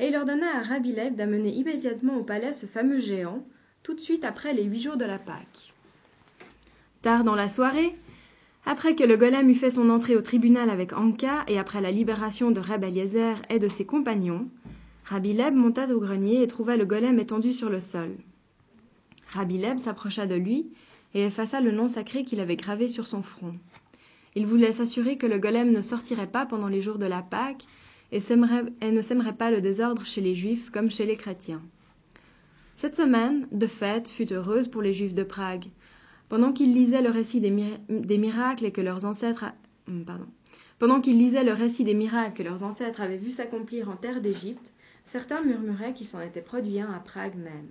[0.00, 3.44] et il ordonna à Rabilev d'amener immédiatement au palais ce fameux géant,
[3.82, 5.72] tout de suite après les huit jours de la Pâque.
[7.02, 7.94] Tard dans la soirée,
[8.66, 11.90] après que le golem eut fait son entrée au tribunal avec Anka et après la
[11.90, 14.48] libération de Reb Eliezer et de ses compagnons,
[15.04, 18.16] Rabbi Leb monta au grenier et trouva le golem étendu sur le sol.
[19.28, 20.72] Rabbi Leb s'approcha de lui
[21.12, 23.52] et effaça le nom sacré qu'il avait gravé sur son front.
[24.34, 27.64] Il voulait s'assurer que le golem ne sortirait pas pendant les jours de la Pâque
[28.14, 31.62] et, ne sèmerait pas le désordre chez les Juifs comme chez les chrétiens.
[32.76, 35.66] Cette semaine de fête fut heureuse pour les Juifs de Prague.
[36.28, 39.44] Pendant qu'ils lisaient le récit des, miracles que leurs ancêtres,
[43.00, 44.72] avaient vu s'accomplir en terre d'Égypte,
[45.04, 47.68] certains murmuraient qu'il s'en était produit un à Prague même.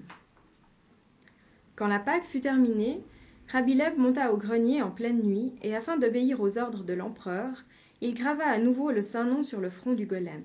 [1.75, 3.01] Quand la Pâque fut terminée,
[3.47, 7.63] Rabileb monta au grenier en pleine nuit, et afin d'obéir aux ordres de l'empereur,
[8.03, 10.43] il grava à nouveau le saint nom sur le front du golem.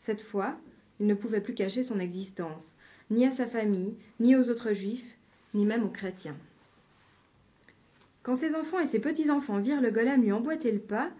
[0.00, 0.56] Cette fois,
[0.98, 2.74] il ne pouvait plus cacher son existence,
[3.08, 5.16] ni à sa famille, ni aux autres juifs,
[5.54, 6.36] ni même aux chrétiens.
[8.24, 11.10] Quand ses enfants et ses petits-enfants virent le golem lui emboîter le pas,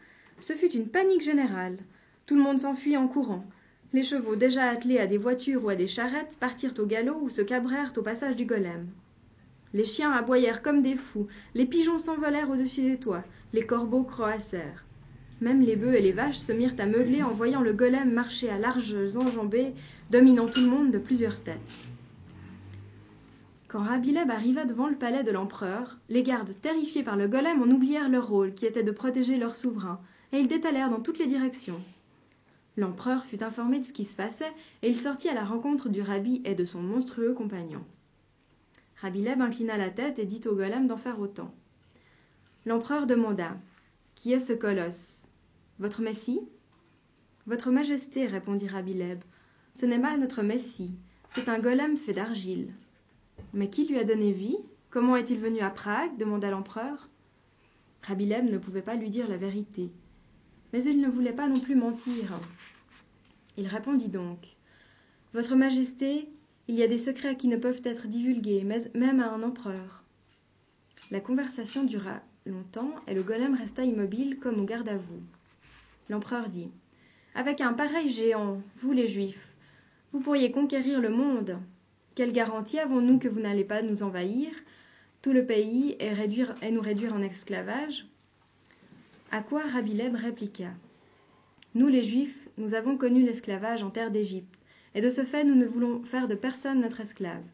[0.41, 1.79] ce fut une panique générale.
[2.27, 3.45] Tout le monde s'enfuit en courant.
[3.93, 7.29] Les chevaux déjà attelés à des voitures ou à des charrettes partirent au galop ou
[7.29, 8.89] se cabrèrent au passage du golem.
[9.75, 13.23] Les chiens aboyèrent comme des fous, les pigeons s'envolèrent au-dessus des toits,
[13.53, 14.85] les corbeaux croassèrent.
[15.43, 18.49] Même les bœufs et les vaches se mirent à meugler en voyant le golem marcher
[18.49, 19.75] à larges enjambées,
[20.09, 21.89] dominant tout le monde de plusieurs têtes.
[23.67, 27.67] Quand Rabileb arriva devant le palais de l'empereur, les gardes terrifiés par le golem en
[27.67, 30.01] oublièrent leur rôle, qui était de protéger leur souverain,
[30.31, 31.81] et ils détalèrent dans toutes les directions.
[32.77, 34.53] L'empereur fut informé de ce qui se passait,
[34.83, 37.85] et il sortit à la rencontre du rabbi et de son monstrueux compagnon.
[39.01, 41.53] Rabileb inclina la tête et dit au golem d'en faire autant.
[42.65, 43.57] L'empereur demanda
[44.15, 45.22] Qui est ce colosse?
[45.79, 46.41] Votre messie?
[47.47, 49.21] Votre majesté, répondit Rabileb,
[49.73, 50.95] ce n'est pas notre messie,
[51.29, 52.73] c'est un golem fait d'argile.
[53.55, 54.59] Mais qui lui a donné vie?
[54.91, 56.17] Comment est-il venu à Prague?
[56.19, 57.09] demanda l'empereur.
[58.03, 59.91] Rabileb ne pouvait pas lui dire la vérité.
[60.73, 62.39] Mais il ne voulait pas non plus mentir.
[63.57, 64.57] Il répondit donc.
[65.35, 66.29] Votre Majesté,
[66.69, 70.05] il y a des secrets qui ne peuvent être divulgués, même à un empereur.
[71.11, 75.23] La conversation dura longtemps et le golem resta immobile comme au garde à vous.
[76.13, 76.69] L'empereur dit.
[77.35, 79.57] Avec un pareil géant, vous les Juifs,
[80.13, 81.59] vous pourriez conquérir le monde.
[82.15, 84.51] Quelle garantie avons-nous que vous n'allez pas nous envahir,
[85.23, 86.11] tout le pays, et,
[86.71, 88.05] nous réduire en esclavage?
[89.31, 90.69] À quoi Rabileb répliqua
[91.75, 94.55] Nous les Juifs, nous avons connu l'esclavage en terre d'Égypte,
[94.95, 97.47] et de ce fait nous ne voulons faire de personne notre esclave.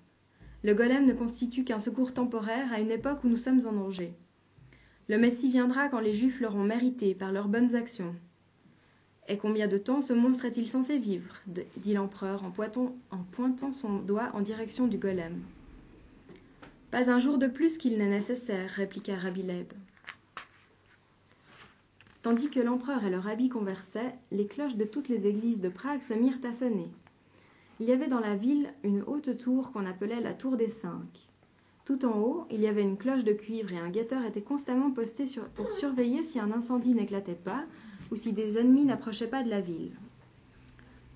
[0.64, 4.14] Le golem ne constitue qu'un secours temporaire à une époque où nous sommes en danger.
[5.08, 8.16] Le Messie viendra quand les Juifs l'auront mérité par leurs bonnes actions.
[9.28, 11.34] Et combien de temps ce monstre est-il censé vivre
[11.76, 15.42] dit l'empereur en, pointant son doigt en direction du golem.
[16.90, 19.70] Pas un jour de plus qu'il n'est nécessaire, répliqua Rabileb.
[22.22, 26.02] Tandis que l'empereur et le rabbi conversaient, les cloches de toutes les églises de Prague
[26.02, 26.88] se mirent à sonner.
[27.80, 31.28] Il y avait dans la ville une haute tour qu'on appelait la tour des cinq.
[31.84, 34.90] Tout en haut, il y avait une cloche de cuivre et un guetteur était constamment
[34.90, 37.64] posté pour surveiller si un incendie n'éclatait pas
[38.10, 39.92] ou si des ennemis n'approchaient pas de la ville.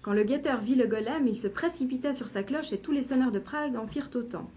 [0.02, 3.04] Quand le guetteur vit le golem, il se précipita sur sa cloche et tous les
[3.04, 4.50] sonneurs de Prague en firent autant.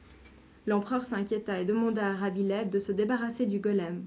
[0.66, 4.04] L'empereur s'inquiéta et demanda à Rabileb de se débarrasser du golem.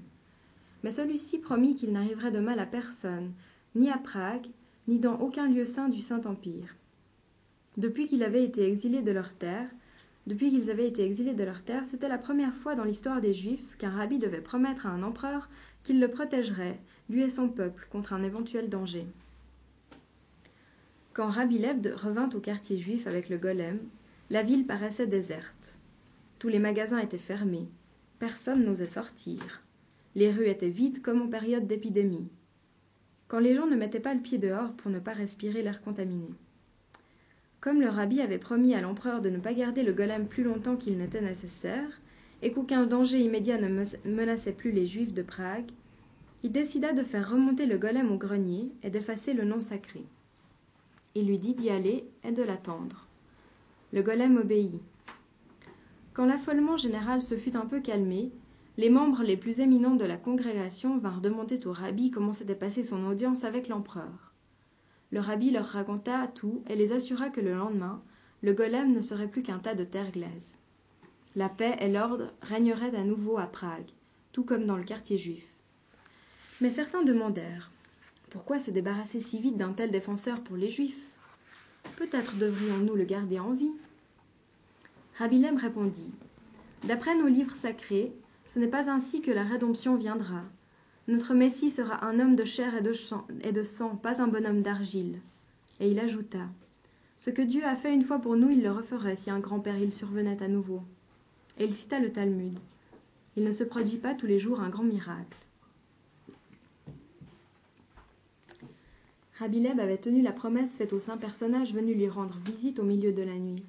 [0.83, 3.31] Mais celui-ci promit qu'il n'arriverait de mal à personne,
[3.75, 4.47] ni à Prague,
[4.89, 6.75] ni dans aucun lieu saint du Saint-Empire.
[7.77, 9.69] Depuis qu'il avait été exilé de leur terre,
[10.27, 13.33] depuis qu'ils avaient été exilés de leur terre, c'était la première fois dans l'histoire des
[13.33, 15.49] Juifs qu'un rabbi devait promettre à un empereur
[15.83, 19.05] qu'il le protégerait lui et son peuple, contre un éventuel danger.
[21.13, 23.79] Quand Rabbi Lebd revint au quartier juif avec le golem,
[24.29, 25.77] la ville paraissait déserte.
[26.37, 27.67] Tous les magasins étaient fermés.
[28.19, 29.63] Personne n'osait sortir.
[30.15, 32.29] Les rues étaient vides comme en période d'épidémie.
[33.27, 36.29] Quand les gens ne mettaient pas le pied dehors pour ne pas respirer l'air contaminé.
[37.59, 40.77] Comme le rabbi avait promis à l'empereur de ne pas garder le golem plus longtemps
[40.77, 41.99] qu'il n'était nécessaire,
[42.41, 45.71] et qu'aucun danger immédiat ne menaçait plus les juifs de Prague,
[46.43, 50.03] il décida de faire remonter le golem au grenier et d'effacer le nom sacré.
[51.15, 53.07] Il lui dit d'y aller et de l'attendre.
[53.91, 54.81] Le golem obéit.
[56.13, 58.31] Quand l'affolement général se fut un peu calmé,
[58.77, 62.83] les membres les plus éminents de la congrégation vinrent demander au rabbi comment s'était passée
[62.83, 64.33] son audience avec l'empereur.
[65.11, 68.01] Le rabbi leur raconta tout et les assura que le lendemain,
[68.41, 70.59] le golem ne serait plus qu'un tas de terre glaise.
[71.35, 73.89] La paix et l'ordre régneraient à nouveau à Prague,
[74.31, 75.58] tout comme dans le quartier juif.
[76.61, 77.71] Mais certains demandèrent
[78.31, 81.09] Pourquoi se débarrasser si vite d'un tel défenseur pour les Juifs?
[81.95, 83.73] Peut-être devrions-nous le garder en vie?
[85.17, 86.11] Rabilem répondit
[86.83, 88.11] D'après nos livres sacrés,
[88.45, 90.43] ce n'est pas ainsi que la rédemption viendra.
[91.07, 95.19] Notre Messie sera un homme de chair et de, sang, pas un bonhomme d'argile.
[95.79, 96.45] Et il ajouta
[97.17, 99.61] Ce que Dieu a fait une fois pour nous, il le referait si un grand
[99.61, 100.81] péril survenait à nouveau.
[101.57, 102.59] Et il cita le Talmud.
[103.37, 105.37] Il ne se produit pas tous les jours un grand miracle.
[109.39, 113.13] Rabileb avait tenu la promesse faite au saint personnage venu lui rendre visite au milieu
[113.13, 113.63] de la nuit,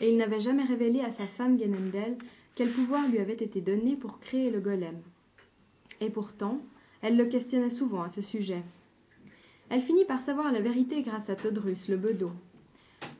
[0.00, 2.16] et il n'avait jamais révélé à sa femme Genendel
[2.54, 4.96] quel pouvoir lui avait été donné pour créer le golem.
[6.00, 6.60] Et pourtant,
[7.02, 8.62] elle le questionnait souvent à ce sujet.
[9.68, 12.30] Elle finit par savoir la vérité grâce à Todrus, le bedeau.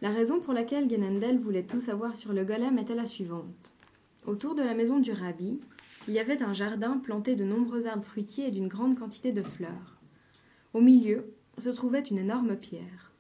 [0.01, 3.75] La raison pour laquelle Genendel voulait tout savoir sur le golem était la suivante.
[4.29, 5.59] Autour de la maison du rabbi,
[6.07, 9.43] il y avait un jardin planté de nombreux arbres fruitiers et d'une grande quantité de
[9.43, 9.97] fleurs.
[10.73, 13.13] Au milieu se trouvait une énorme pierre.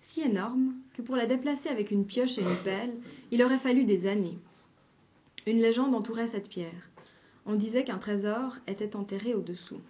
[0.00, 2.94] Si énorme que pour la déplacer avec une pioche et une pelle,
[3.30, 4.38] il aurait fallu des années.
[5.46, 6.90] Une légende entourait cette pierre.
[7.44, 9.80] On disait qu'un trésor était enterré au-dessous.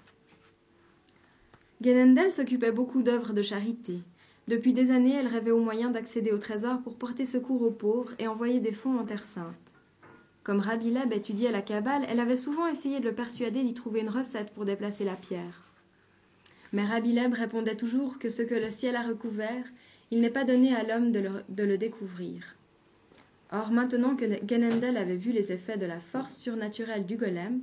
[1.83, 4.01] Genendel s'occupait beaucoup d'œuvres de charité.
[4.49, 8.15] Depuis des années, elle rêvait au moyen d'accéder au trésor pour porter secours aux pauvres
[8.19, 9.55] et envoyer des fonds en Terre sainte.
[10.45, 14.01] Comme Rabbi Leb étudiait la Kabbale, elle avait souvent essayé de le persuader d'y trouver
[14.01, 15.66] une recette pour déplacer la pierre.
[16.73, 19.65] Mais Leb répondait toujours que ce que le ciel a recouvert,
[20.11, 22.57] il n'est pas donné à l'homme de, le, découvrir.
[23.53, 27.63] Or, maintenant que Genendel avait vu les effets de la force surnaturelle du golem,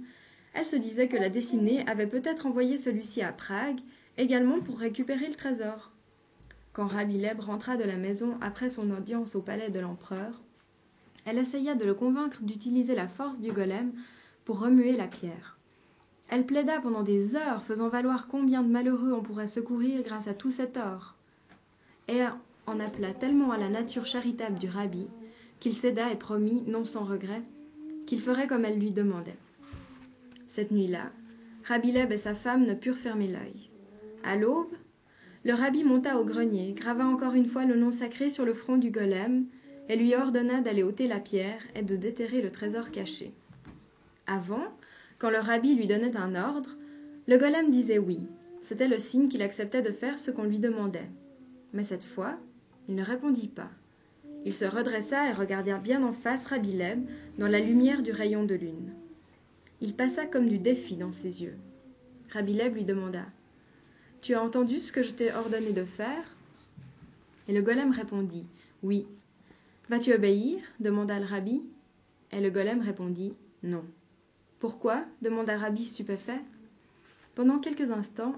[0.53, 3.79] elle se disait que la dessinée avait peut-être envoyé celui-ci à Prague,
[4.17, 5.91] également pour récupérer le trésor.
[6.71, 10.41] Quand Rabbi Leb rentra de la maison après son audience au palais de l'empereur,
[11.25, 13.93] elle essaya de le convaincre d'utiliser la force du golem
[14.45, 15.52] pour remuer la pierre.
[16.33, 20.33] Elle plaida pendant des heures, faisant valoir combien de malheureux on pourrait secourir grâce à
[20.33, 21.13] tout cet or.
[22.07, 22.21] Et
[22.65, 25.05] en appela tellement à la nature charitable du rabbi
[25.59, 27.43] qu'il céda et promit, non sans regret,
[28.07, 29.37] qu'il ferait comme elle lui demandait.
[30.47, 31.11] Cette nuit-là,
[31.65, 33.69] Rabbi Leb et sa femme ne purent fermer l'œil.
[34.23, 34.73] À l'aube,
[35.43, 38.77] le rabbi monta au grenier, grava encore une fois le nom sacré sur le front
[38.77, 39.45] du golem,
[39.87, 43.33] et lui ordonna d'aller ôter la pierre et de déterrer le trésor caché.
[44.25, 44.65] Avant,
[45.23, 46.71] quand le rabbi lui donnait un ordre,
[47.27, 48.19] le golem disait oui.
[48.61, 51.09] C'était le signe qu'il acceptait de faire ce qu'on lui demandait.
[51.71, 52.37] Mais cette fois,
[52.89, 53.69] il ne répondit pas.
[54.43, 57.07] Il se redressa et regarda bien en face Rabbi Leb
[57.37, 58.93] dans la lumière du rayon de lune.
[59.79, 61.55] Il passa comme du défi dans ses yeux.
[62.33, 63.23] Rabbi Leb lui demanda
[64.19, 66.35] Tu as entendu ce que je t'ai ordonné de faire?
[67.47, 68.45] Et le golem répondit
[68.81, 69.07] Oui.
[69.87, 70.59] Vas-tu obéir?
[70.81, 71.61] demanda le rabbi.
[72.33, 73.85] Et le golem répondit Non.
[74.63, 76.39] Pourquoi demanda Rabbi stupéfait.
[77.35, 78.35] Pendant quelques instants,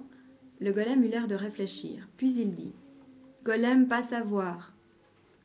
[0.60, 2.74] le golem eut l'air de réfléchir, puis il dit
[3.44, 4.74] Golem, pas savoir.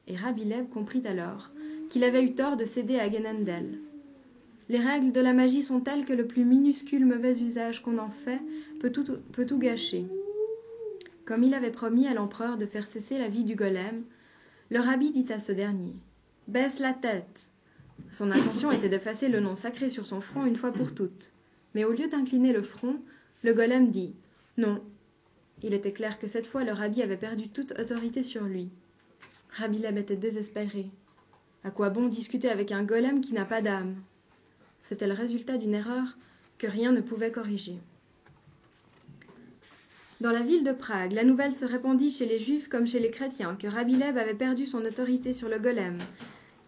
[0.07, 1.51] Et Rabbi Leb comprit alors
[1.91, 3.79] qu'il avait eu tort de céder à Genendel.
[4.71, 8.09] Les règles de la magie sont telles que le plus minuscule mauvais usage qu'on en
[8.09, 8.41] fait
[8.81, 10.07] peut tout, peut tout gâcher.
[11.27, 14.03] Comme il avait promis à l'empereur de faire cesser la vie du golem,
[14.71, 15.97] le rabbi dit à ce dernier
[16.49, 17.50] Baisse la tête.
[18.13, 21.33] Son intention était d'effacer le nom sacré sur son front une fois pour toutes.
[21.75, 22.97] Mais au lieu d'incliner le front,
[23.43, 24.15] le golem dit
[24.57, 24.83] Non.
[25.63, 28.71] Il était clair que cette fois le rabbi avait perdu toute autorité sur lui.
[29.53, 30.91] Rabbi était désespéré.
[31.65, 33.97] À quoi bon discuter avec un golem qui n'a pas d'âme?
[34.83, 36.17] C'était le résultat d'une erreur
[36.59, 37.79] que rien ne pouvait corriger.
[40.21, 43.11] Dans la ville de Prague, la nouvelle se répandit chez les juifs comme chez les
[43.11, 45.99] chrétiens que Rabbi Leb avait perdu son autorité sur le golem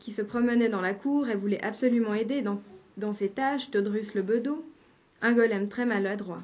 [0.03, 4.23] qui se promenait dans la cour et voulait absolument aider dans, ses tâches Todrus le
[4.23, 4.65] bedeau,
[5.21, 6.43] un golem très maladroit.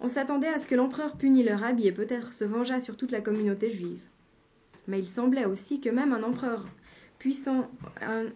[0.00, 3.12] On s'attendait à ce que l'empereur punît le rabbi et peut-être se vengeât sur toute
[3.12, 4.02] la communauté juive.
[4.88, 6.64] Mais il semblait aussi que même un empereur
[7.20, 7.70] puissant,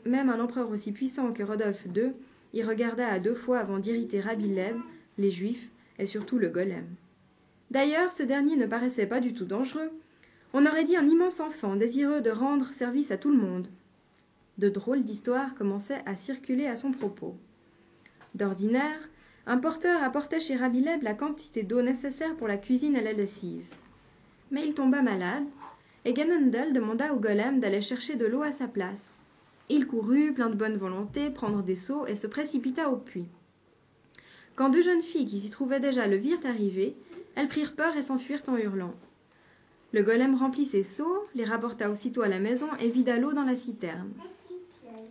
[0.07, 2.13] même un empereur aussi puissant que Rodolphe II,
[2.55, 4.77] y regarda à deux fois avant d'irriter Rabbi Leb,
[5.19, 6.87] les Juifs et surtout le golem.
[7.73, 9.91] D'ailleurs, ce dernier ne paraissait pas du tout dangereux.
[10.53, 13.67] On aurait dit un immense enfant désireux de rendre service à tout le monde
[14.59, 17.37] de drôles d'histoires commençaient à circuler à son propos.
[18.35, 19.09] D'ordinaire,
[19.47, 23.67] un porteur apportait chez Rabileb la quantité d'eau nécessaire pour la cuisine et la lessive.
[24.51, 25.45] Mais il tomba malade,
[26.05, 29.21] et Ganondel demanda au golem d'aller chercher de l'eau à sa place.
[29.69, 33.29] Il courut, plein de bonne volonté, prendre des seaux et se précipita au puits.
[34.57, 36.97] Quand deux jeunes filles qui s'y trouvaient déjà le virent arriver,
[37.37, 38.95] elles prirent peur et s'enfuirent en hurlant.
[39.93, 43.45] Le golem remplit ses seaux, les rapporta aussitôt à la maison et vida l'eau dans
[43.45, 44.11] la citerne.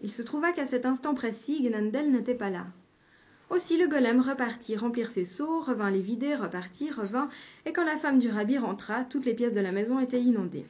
[0.01, 2.67] Il se trouva qu'à cet instant précis, Gnandel n'était pas là.
[3.49, 7.29] Aussi le golem repartit remplir ses seaux, revint les vider, repartit, revint,
[7.65, 10.65] et quand la femme du rabbi rentra, toutes les pièces de la maison étaient inondées.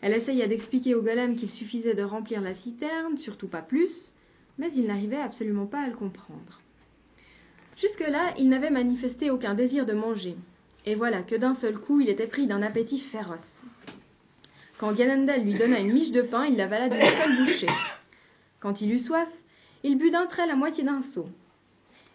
[0.00, 4.14] Elle essaya d'expliquer au golem qu'il suffisait de remplir la citerne, surtout pas plus,
[4.58, 6.60] mais il n'arrivait absolument pas à le comprendre.
[7.76, 10.36] Jusque-là, il n'avait manifesté aucun désir de manger,
[10.86, 13.64] et voilà que d'un seul coup il était pris d'un appétit féroce.
[14.78, 17.66] Quand Ganendel lui donna une miche de pain, il l'avala d'une seule bouchée.
[18.64, 19.28] Quand il eut soif,
[19.82, 21.28] il but d'un trait la moitié d'un seau.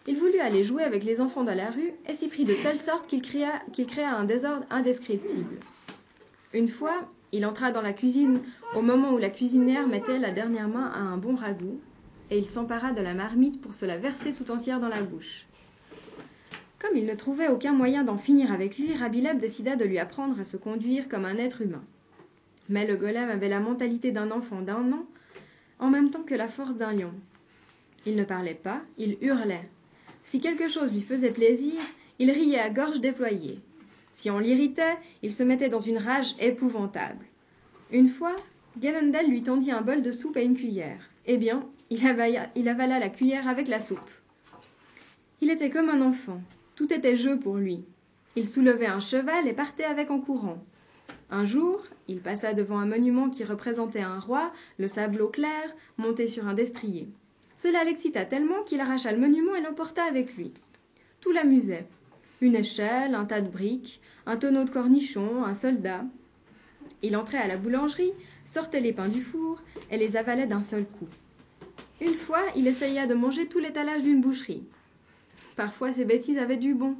[0.08, 2.80] Il voulut aller jouer avec les enfants dans la rue et s'y prit de telle
[2.80, 5.60] sorte qu'il créa, qu'il créa un désordre indescriptible.
[6.52, 8.40] Une fois, il entra dans la cuisine
[8.74, 11.78] au moment où la cuisinière mettait la dernière main à un bon ragoût,
[12.30, 15.46] et il s'empara de la marmite pour se la verser tout entière dans la bouche.
[16.80, 20.40] Comme il ne trouvait aucun moyen d'en finir avec lui, Rabileb décida de lui apprendre
[20.40, 21.84] à se conduire comme un être humain.
[22.68, 25.06] Mais le golem avait la mentalité d'un enfant d'un an,
[25.80, 27.12] en même temps que la force d'un lion.
[28.06, 29.68] Il ne parlait pas, il hurlait.
[30.22, 31.80] Si quelque chose lui faisait plaisir,
[32.18, 33.58] il riait à gorge déployée.
[34.12, 37.24] Si on l'irritait, il se mettait dans une rage épouvantable.
[37.90, 38.36] Une fois,
[38.78, 41.10] Ganondel lui tendit un bol de soupe et une cuillère.
[41.26, 43.98] Eh bien, il avala, il avala la cuillère avec la soupe.
[45.40, 46.40] Il était comme un enfant.
[46.76, 47.82] Tout était jeu pour lui.
[48.36, 50.62] Il soulevait un cheval et partait avec en courant.
[51.30, 56.26] Un jour, il passa devant un monument qui représentait un roi, le sableau clair, monté
[56.26, 57.08] sur un destrier.
[57.56, 60.52] Cela l'excita tellement qu'il arracha le monument et l'emporta avec lui.
[61.20, 61.86] Tout l'amusait.
[62.40, 66.04] Une échelle, un tas de briques, un tonneau de cornichons, un soldat.
[67.02, 68.12] Il entrait à la boulangerie,
[68.44, 71.08] sortait les pains du four et les avalait d'un seul coup.
[72.00, 74.64] Une fois, il essaya de manger tout l'étalage d'une boucherie.
[75.54, 76.96] Parfois, ses bêtises avaient du bon.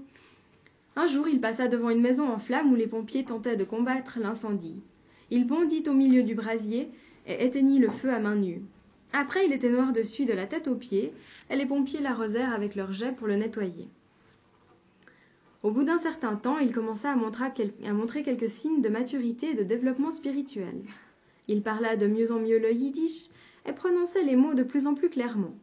[1.01, 4.19] Un jour, il passa devant une maison en flammes où les pompiers tentaient de combattre
[4.21, 4.83] l'incendie.
[5.31, 6.91] Il bondit au milieu du brasier
[7.27, 8.61] et éteignit le feu à main nue.
[9.15, 11.15] Après, il était noir dessus de la tête aux pieds,
[11.49, 13.89] et les pompiers l'arrosèrent avec leurs jets pour le nettoyer.
[15.63, 17.47] Au bout d'un certain temps, il commença à montrer,
[17.87, 20.83] à montrer quelques signes de maturité et de développement spirituel.
[21.49, 23.31] Il parla de mieux en mieux le yiddish
[23.65, 25.55] et prononçait les mots de plus en plus clairement.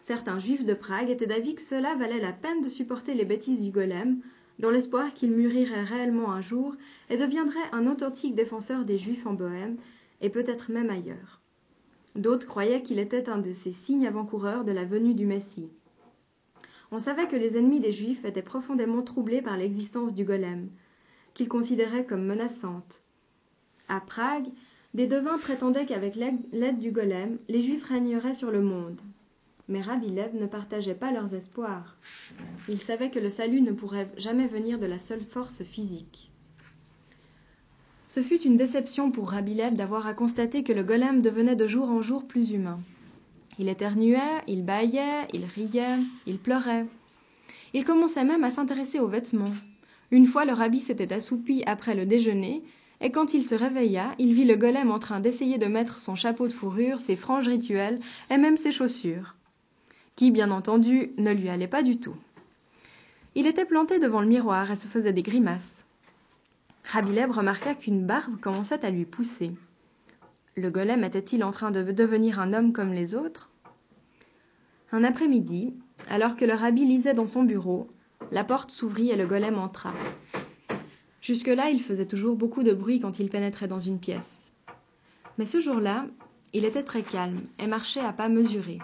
[0.00, 3.60] Certains juifs de Prague étaient d'avis que cela valait la peine de supporter les bêtises
[3.60, 4.20] du golem,
[4.58, 6.74] dans l'espoir qu'il mûrirait réellement un jour
[7.10, 9.76] et deviendrait un authentique défenseur des juifs en Bohême,
[10.20, 11.40] et peut-être même ailleurs.
[12.14, 15.68] D'autres croyaient qu'il était un de ces signes avant-coureurs de la venue du Messie.
[16.92, 20.70] On savait que les ennemis des Juifs étaient profondément troublés par l'existence du golem,
[21.34, 23.02] qu'ils considéraient comme menaçante.
[23.88, 24.46] À Prague,
[24.94, 29.00] des devins prétendaient qu'avec l'aide du golem, les Juifs régneraient sur le monde.
[29.68, 31.96] Mais Rabilev ne partageait pas leurs espoirs.
[32.68, 36.30] Il savait que le salut ne pourrait jamais venir de la seule force physique.
[38.06, 41.88] Ce fut une déception pour Rabilev d'avoir à constater que le golem devenait de jour
[41.88, 42.78] en jour plus humain.
[43.58, 46.86] Il éternuait, il bâillait, il riait, il pleurait.
[47.72, 49.44] Il commençait même à s'intéresser aux vêtements.
[50.10, 52.62] Une fois, le rabbi s'était assoupi après le déjeuner,
[53.00, 56.14] et quand il se réveilla, il vit le golem en train d'essayer de mettre son
[56.14, 58.00] chapeau de fourrure, ses franges rituelles
[58.30, 59.34] et même ses chaussures,
[60.16, 62.16] qui, bien entendu, ne lui allaient pas du tout.
[63.34, 65.84] Il était planté devant le miroir et se faisait des grimaces.
[66.84, 69.52] Rabileb remarqua qu'une barbe commençait à lui pousser.
[70.56, 73.50] Le golem était-il en train de devenir un homme comme les autres?
[74.92, 75.74] Un après-midi,
[76.08, 77.88] alors que le rabbi lisait dans son bureau,
[78.30, 79.92] la porte s'ouvrit et le golem entra.
[81.20, 84.52] Jusque-là, il faisait toujours beaucoup de bruit quand il pénétrait dans une pièce.
[85.38, 86.06] Mais ce jour-là,
[86.52, 88.78] il était très calme et marchait à pas mesurés.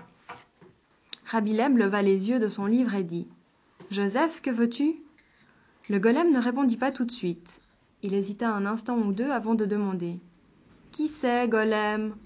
[1.31, 3.29] Rabileb leva les yeux de son livre et dit
[3.93, 4.97] Joseph, que veux-tu?
[5.89, 7.61] Le golem ne répondit pas tout de suite.
[8.03, 10.19] Il hésita un instant ou deux avant de demander
[10.91, 12.17] qui c'est, Golem?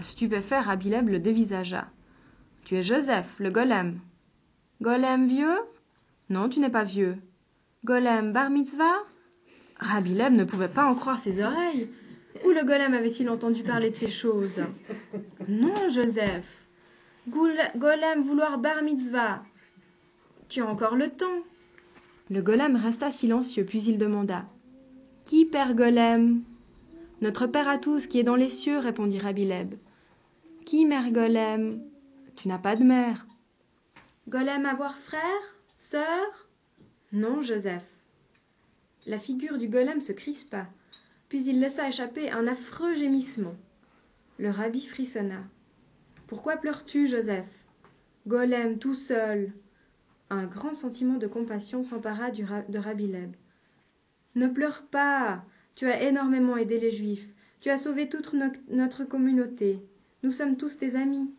[0.00, 1.90] Stupéfait, Rabileb le dévisagea.
[2.64, 4.00] Tu es Joseph, le Golem.
[4.80, 5.58] Golem vieux?
[6.30, 7.18] Non, tu n'es pas vieux.
[7.84, 9.04] Golem bar mitzvah?
[9.80, 11.90] Rabileb ne pouvait pas en croire ses oreilles.
[12.46, 14.62] Où le golem avait-il entendu parler de ces choses?
[15.46, 16.59] Non, Joseph.
[17.28, 19.42] Golem vouloir bar mitzvah.
[20.48, 21.44] Tu as encore le temps.
[22.30, 24.46] Le golem resta silencieux, puis il demanda
[25.24, 26.42] Qui, père golem?
[27.20, 29.74] Notre Père à tous qui est dans les cieux, répondit Rabileb.
[30.64, 31.82] Qui, mère Golem?
[32.34, 33.26] Tu n'as pas de mère.
[34.28, 35.20] Golem avoir frère
[35.76, 36.48] Sœur?
[37.12, 37.86] Non, Joseph.
[39.06, 40.66] La figure du golem se crispa,
[41.28, 43.56] puis il laissa échapper un affreux gémissement.
[44.38, 45.42] Le rabbi frissonna.
[46.30, 47.66] Pourquoi pleures-tu, Joseph?
[48.28, 49.52] Golem tout seul.
[50.30, 53.34] Un grand sentiment de compassion s'empara de Rabileb.
[54.36, 57.30] Ne pleure pas tu as énormément aidé les Juifs.
[57.60, 58.32] Tu as sauvé toute
[58.68, 59.80] notre communauté.
[60.22, 61.34] Nous sommes tous tes amis.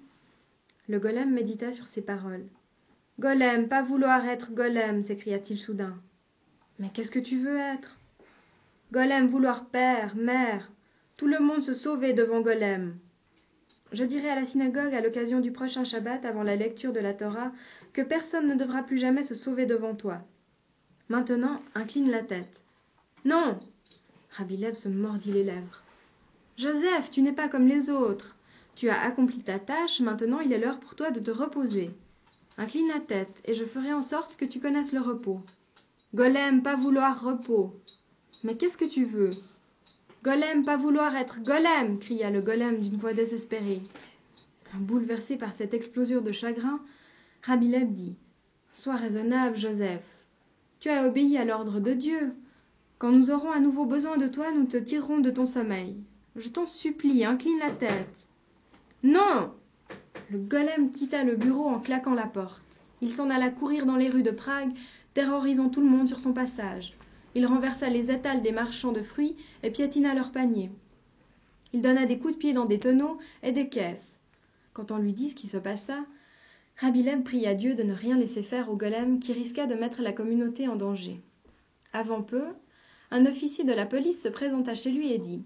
[0.89, 2.48] Le golem médita sur ces paroles.
[3.18, 5.96] Golem, pas vouloir être golem, s'écria-t-il soudain.
[6.80, 7.98] Mais qu'est-ce que tu veux être?
[8.92, 10.70] Golem vouloir père, mère.
[11.16, 12.98] Tout le monde se sauvait devant Golem.
[13.92, 17.14] Je dirai à la synagogue à l'occasion du prochain Shabbat avant la lecture de la
[17.14, 17.52] Torah
[17.92, 20.22] que personne ne devra plus jamais se sauver devant toi.
[21.10, 22.64] Maintenant, incline la tête.
[23.26, 23.60] Non
[24.32, 25.84] Rabbi Lev se mordit les lèvres.
[26.56, 28.38] Joseph, tu n'es pas comme les autres.
[28.76, 31.92] Tu as accompli ta tâche, maintenant il est l'heure pour toi de te reposer.
[32.58, 35.42] Incline la tête, et je ferai en sorte que tu connaisses le repos.
[36.14, 37.76] Golem, pas vouloir repos.
[38.44, 39.32] Mais qu'est-ce que tu veux?
[40.24, 43.82] Golem, pas vouloir être golem cria le golem d'une voix désespérée.
[44.76, 46.80] Bouleversé par cette explosion de chagrin,
[47.41, 48.15] Rabbi Lev dit
[48.72, 50.28] Sois raisonnable, Joseph.
[50.80, 52.36] Tu as obéi à l'ordre de Dieu.
[52.99, 55.97] Quand nous aurons à nouveau besoin de toi, nous te tirerons de ton sommeil.
[56.36, 58.30] Je t'en supplie, incline la tête.
[59.01, 59.51] Non
[60.30, 62.84] Le golem quitta le bureau en claquant la porte.
[63.01, 64.72] Il s'en alla courir dans les rues de Prague,
[65.15, 66.93] terrorisant tout le monde sur son passage.
[67.34, 70.72] Il renversa les étals des marchands de fruits et piétina leurs paniers.
[71.74, 74.18] Il donna des coups de pied dans des tonneaux et des caisses.
[74.74, 76.06] Quand on lui dit ce qui se passa,
[76.78, 80.14] Rabilem pria Dieu de ne rien laisser faire au golem qui risqua de mettre la
[80.14, 81.22] communauté en danger.
[81.94, 82.44] Avant peu,
[83.12, 85.44] un officier de la police se présenta chez lui et dit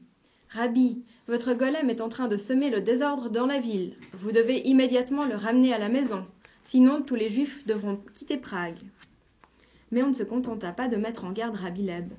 [0.50, 3.96] Rabbi, votre golem est en train de semer le désordre dans la ville.
[4.14, 6.26] Vous devez immédiatement le ramener à la maison,
[6.64, 8.78] sinon tous les juifs devront quitter Prague.
[9.96, 12.12] Mais on ne se contenta pas de mettre en garde Rabbi Leb.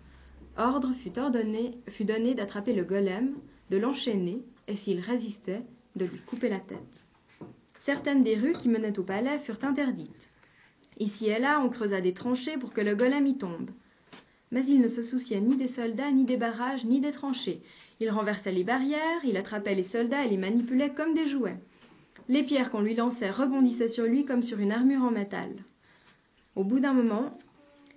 [0.57, 3.35] Ordre fut, ordonné, fut donné d'attraper le golem,
[3.69, 5.61] de l'enchaîner, et s'il résistait,
[5.95, 7.05] de lui couper la tête.
[7.79, 10.31] Certaines des rues qui menaient au palais furent interdites.
[10.99, 13.71] Ici et là, on creusa des tranchées pour que le golem y tombe.
[14.53, 17.61] Mais il ne se souciait ni des soldats, ni des barrages, ni des tranchées.
[18.01, 21.61] Il renversait les barrières, il attrapait les soldats et les manipulait comme des jouets.
[22.31, 25.51] Les pierres qu'on lui lançait rebondissaient sur lui comme sur une armure en métal.
[26.55, 27.37] Au bout d'un moment,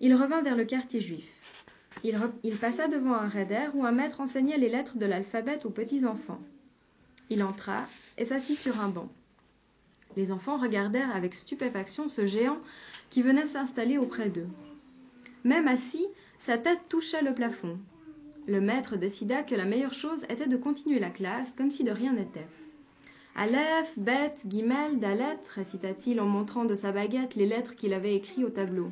[0.02, 1.30] il revint vers le quartier juif.
[2.04, 6.06] Il, passa devant un raider où un maître enseignait les lettres de l'alphabet aux petits
[6.06, 6.40] enfants.
[7.30, 7.86] Il entra
[8.18, 9.10] et s'assit sur un banc.
[10.16, 12.60] Les enfants regardèrent avec stupéfaction ce géant
[13.10, 14.48] qui venait s'installer auprès d'eux.
[15.44, 16.06] Même assis,
[16.40, 17.78] sa tête touchait le plafond.
[18.48, 21.92] Le maître décida que la meilleure chose était de continuer la classe comme si de
[21.92, 22.48] rien n'était.
[23.36, 28.44] Aleph, Bet, Gimel, Dalet, récita-t-il en montrant de sa baguette les lettres qu'il avait écrites
[28.44, 28.92] au tableau.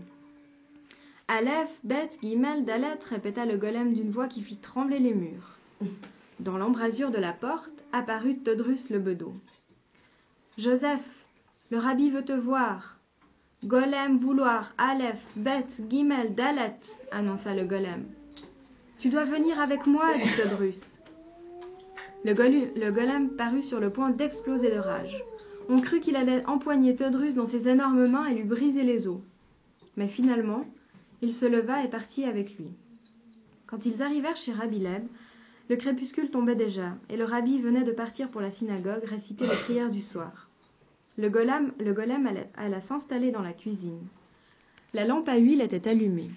[1.29, 5.57] Aleph, Bet, Gimel, Dalet, répéta le golem d'une voix qui fit trembler les murs.
[6.39, 9.33] Dans l'embrasure de la porte apparut Todrus le bedeau.
[10.57, 11.27] Joseph,
[11.69, 12.97] le rabbi veut te voir.
[13.65, 16.79] Golem vouloir, Aleph, Bet, Gimel, Dalet,
[17.11, 18.05] annonça le golem.
[18.97, 21.01] Tu dois venir avec moi, dit Todrus.
[22.23, 25.21] Le golem parut sur le point d'exploser de rage.
[25.67, 29.19] On crut qu'il allait empoigner Todrus dans ses énormes mains et lui briser les os.
[29.97, 30.65] Mais finalement,
[31.21, 32.67] il se leva et partit avec lui.
[33.65, 35.03] Quand ils arrivèrent chez Rabbi Leb,
[35.69, 39.55] le crépuscule tombait déjà, et le rabbi venait de partir pour la synagogue réciter les
[39.55, 40.47] prières du soir.
[41.17, 44.05] Le golem, le golem alla, s'installer dans la cuisine.
[44.93, 46.29] La lampe à huile était allumée.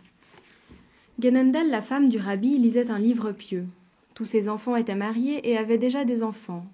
[1.22, 3.66] Genendel, la femme du rabbi, lisait un livre pieux.
[4.14, 6.66] Tous ses enfants étaient mariés et avaient déjà des enfants.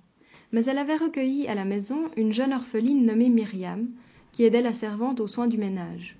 [0.52, 3.88] Mais elle avait recueilli à la maison une jeune orpheline nommée Myriam,
[4.32, 6.16] qui aidait la servante aux soins du ménage.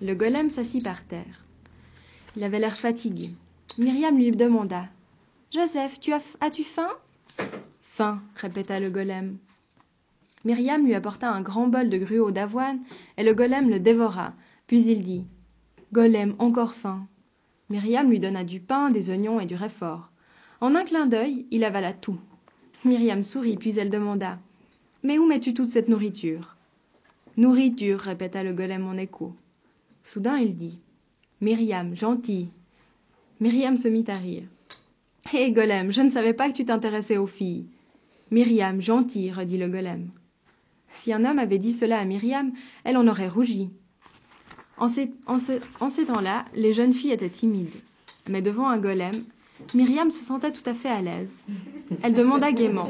[0.00, 1.44] Le golem s'assit par terre.
[2.36, 3.30] Il avait l'air fatigué.
[3.78, 4.86] Myriam lui demanda
[5.50, 6.90] Joseph, tu as, as-tu faim
[7.80, 9.38] Faim, répéta le golem.
[10.44, 12.78] Myriam lui apporta un grand bol de gruau d'avoine,
[13.16, 14.34] et le golem le dévora.
[14.68, 15.24] Puis il dit
[15.92, 17.08] Golem, encore faim.
[17.68, 20.10] Myriam lui donna du pain, des oignons et du réfort.
[20.60, 22.20] En un clin d'œil, il avala tout.
[22.84, 24.38] Myriam sourit, puis elle demanda
[25.02, 26.56] Mais où mets-tu toute cette nourriture
[27.36, 29.34] Nourriture, répéta le golem en écho.
[30.02, 30.78] Soudain, il dit
[31.40, 32.48] Myriam, gentille.
[33.40, 34.44] Myriam se mit à rire.
[35.32, 37.66] Hé, golem, je ne savais pas que tu t'intéressais aux filles.
[38.30, 40.10] Myriam, gentille, redit le golem.
[40.88, 42.52] Si un homme avait dit cela à Myriam,
[42.84, 43.70] elle en aurait rougi.
[44.78, 47.74] En ces, en ce, en ces temps-là, les jeunes filles étaient timides.
[48.28, 49.24] Mais devant un golem,
[49.74, 51.32] Myriam se sentait tout à fait à l'aise.
[52.02, 52.88] Elle demanda gaiement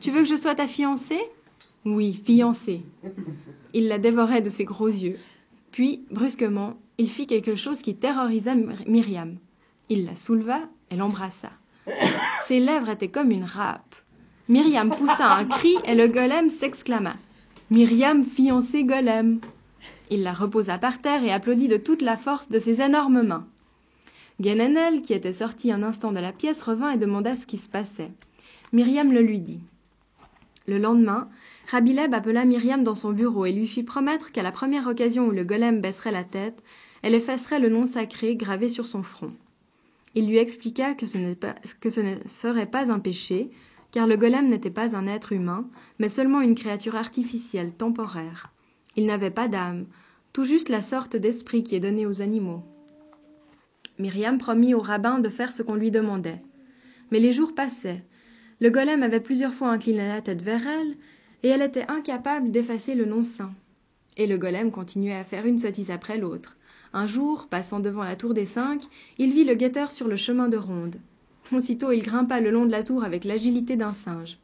[0.00, 1.20] Tu veux que je sois ta fiancée?
[1.84, 2.82] Oui, fiancée.
[3.74, 5.18] Il la dévorait de ses gros yeux.
[5.74, 8.54] Puis, brusquement, il fit quelque chose qui terrorisa
[8.86, 9.38] Myriam.
[9.88, 10.60] Il la souleva
[10.92, 11.50] et l'embrassa.
[12.46, 13.96] Ses lèvres étaient comme une râpe.
[14.48, 17.16] Myriam poussa un cri et le golem s'exclama.
[17.72, 19.40] Myriam, fiancée golem.
[20.10, 23.48] Il la reposa par terre et applaudit de toute la force de ses énormes mains.
[24.38, 27.68] Genenel, qui était sorti un instant de la pièce, revint et demanda ce qui se
[27.68, 28.12] passait.
[28.72, 29.60] Myriam le lui dit.
[30.68, 31.28] Le lendemain,
[31.68, 35.30] Rabileb appela Myriam dans son bureau et lui fit promettre qu'à la première occasion où
[35.30, 36.62] le golem baisserait la tête,
[37.02, 39.32] elle effacerait le nom sacré gravé sur son front.
[40.14, 43.50] Il lui expliqua que ce, ne serait pas un péché,
[43.90, 48.50] car le golem n'était pas un être humain, mais seulement une créature artificielle, temporaire.
[48.96, 49.86] Il n'avait pas d'âme,
[50.32, 52.62] tout juste la sorte d'esprit qui est donné aux animaux.
[53.98, 56.42] Myriam promit au rabbin de faire ce qu'on lui demandait.
[57.10, 58.04] Mais les jours passaient.
[58.60, 60.96] Le golem avait plusieurs fois incliné la tête vers elle,
[61.44, 63.52] et elle était incapable d'effacer le nom saint.
[64.16, 66.56] Et le golem continuait à faire une sottise après l'autre.
[66.94, 68.82] Un jour, passant devant la tour des cinq,
[69.18, 70.96] il vit le guetteur sur le chemin de ronde.
[71.52, 74.38] Aussitôt il grimpa le long de la tour avec l'agilité d'un singe.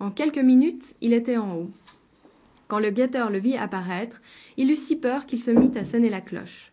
[0.00, 1.70] En quelques minutes, il était en haut.
[2.68, 4.20] Quand le guetteur le vit apparaître,
[4.58, 6.72] il eut si peur qu'il se mit à sonner la cloche.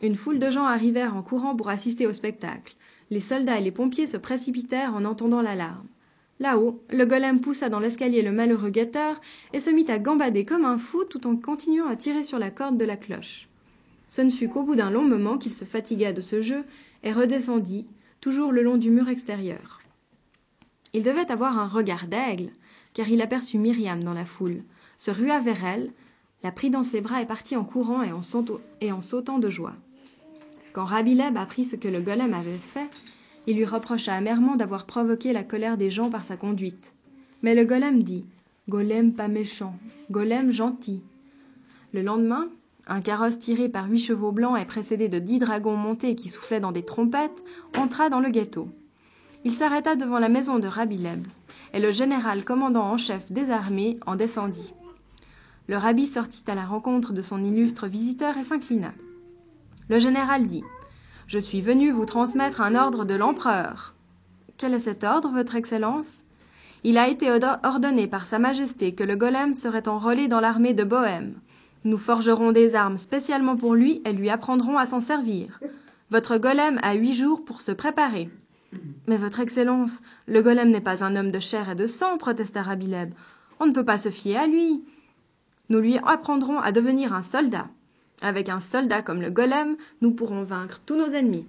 [0.00, 2.76] Une foule de gens arrivèrent en courant pour assister au spectacle.
[3.10, 5.88] Les soldats et les pompiers se précipitèrent en entendant l'alarme.
[6.42, 9.20] Là-haut, le golem poussa dans l'escalier le malheureux guetteur
[9.52, 12.50] et se mit à gambader comme un fou tout en continuant à tirer sur la
[12.50, 13.48] corde de la cloche.
[14.08, 16.64] Ce ne fut qu'au bout d'un long moment qu'il se fatigua de ce jeu
[17.04, 17.86] et redescendit,
[18.20, 19.82] toujours le long du mur extérieur.
[20.92, 22.50] Il devait avoir un regard d'aigle,
[22.92, 24.64] car il aperçut Myriam dans la foule,
[24.96, 25.92] se rua vers elle,
[26.42, 28.10] la prit dans ses bras et partit en courant et
[28.90, 29.76] en, sautant de joie.
[30.72, 32.90] Quand Rabileb apprit ce que le golem avait fait,
[33.46, 36.94] il lui reprocha amèrement d'avoir provoqué la colère des gens par sa conduite.
[37.42, 38.24] Mais le golem dit
[38.68, 39.74] Golem pas méchant,
[40.10, 41.02] golem gentil.
[41.92, 42.48] Le lendemain,
[42.86, 46.60] un carrosse tiré par huit chevaux blancs et précédé de dix dragons montés qui soufflaient
[46.60, 47.42] dans des trompettes
[47.76, 48.68] entra dans le ghetto.
[49.44, 51.26] Il s'arrêta devant la maison de Rabileb,
[51.72, 54.72] et le général commandant en chef des armées en descendit.
[55.68, 58.92] Le rabbi sortit à la rencontre de son illustre visiteur et s'inclina.
[59.88, 60.64] Le général dit
[61.32, 63.94] Je suis venu vous transmettre un ordre de l'empereur.
[64.58, 66.24] Quel est cet ordre, votre Excellence?
[66.84, 70.84] Il a été ordonné par Sa Majesté que le golem serait enrôlé dans l'armée de
[70.84, 71.36] Bohême
[71.84, 75.58] nous forgerons des armes spécialement pour lui et lui apprendrons à s'en servir.
[76.10, 78.28] Votre golem a huit jours pour se préparer.
[79.06, 82.62] Mais votre Excellence, le golem n'est pas un homme de chair et de sang, protesta
[82.62, 83.14] Rabileb.
[83.58, 84.84] On ne peut pas se fier à lui.
[85.70, 87.68] Nous lui apprendrons à devenir un soldat.
[88.22, 91.46] Avec un soldat comme le golem, nous pourrons vaincre tous nos ennemis.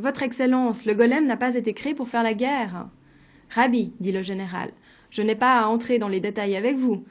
[0.00, 2.88] Votre Excellence, le golem n'a pas été créé pour faire la guerre.
[3.50, 4.70] Rabbi, dit le général,
[5.10, 7.04] je n'ai pas à entrer dans les détails avec vous.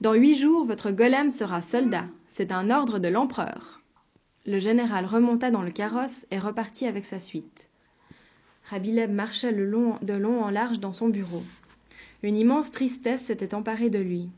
[0.00, 2.06] Dans huit jours, votre golem sera soldat.
[2.26, 3.80] C'est un ordre de l'empereur.
[4.44, 7.70] Le général remonta dans le carrosse et repartit avec sa suite.
[8.70, 11.44] Rabileb marchait le long, de long en large dans son bureau.
[12.24, 14.28] Une immense tristesse s'était emparée de lui.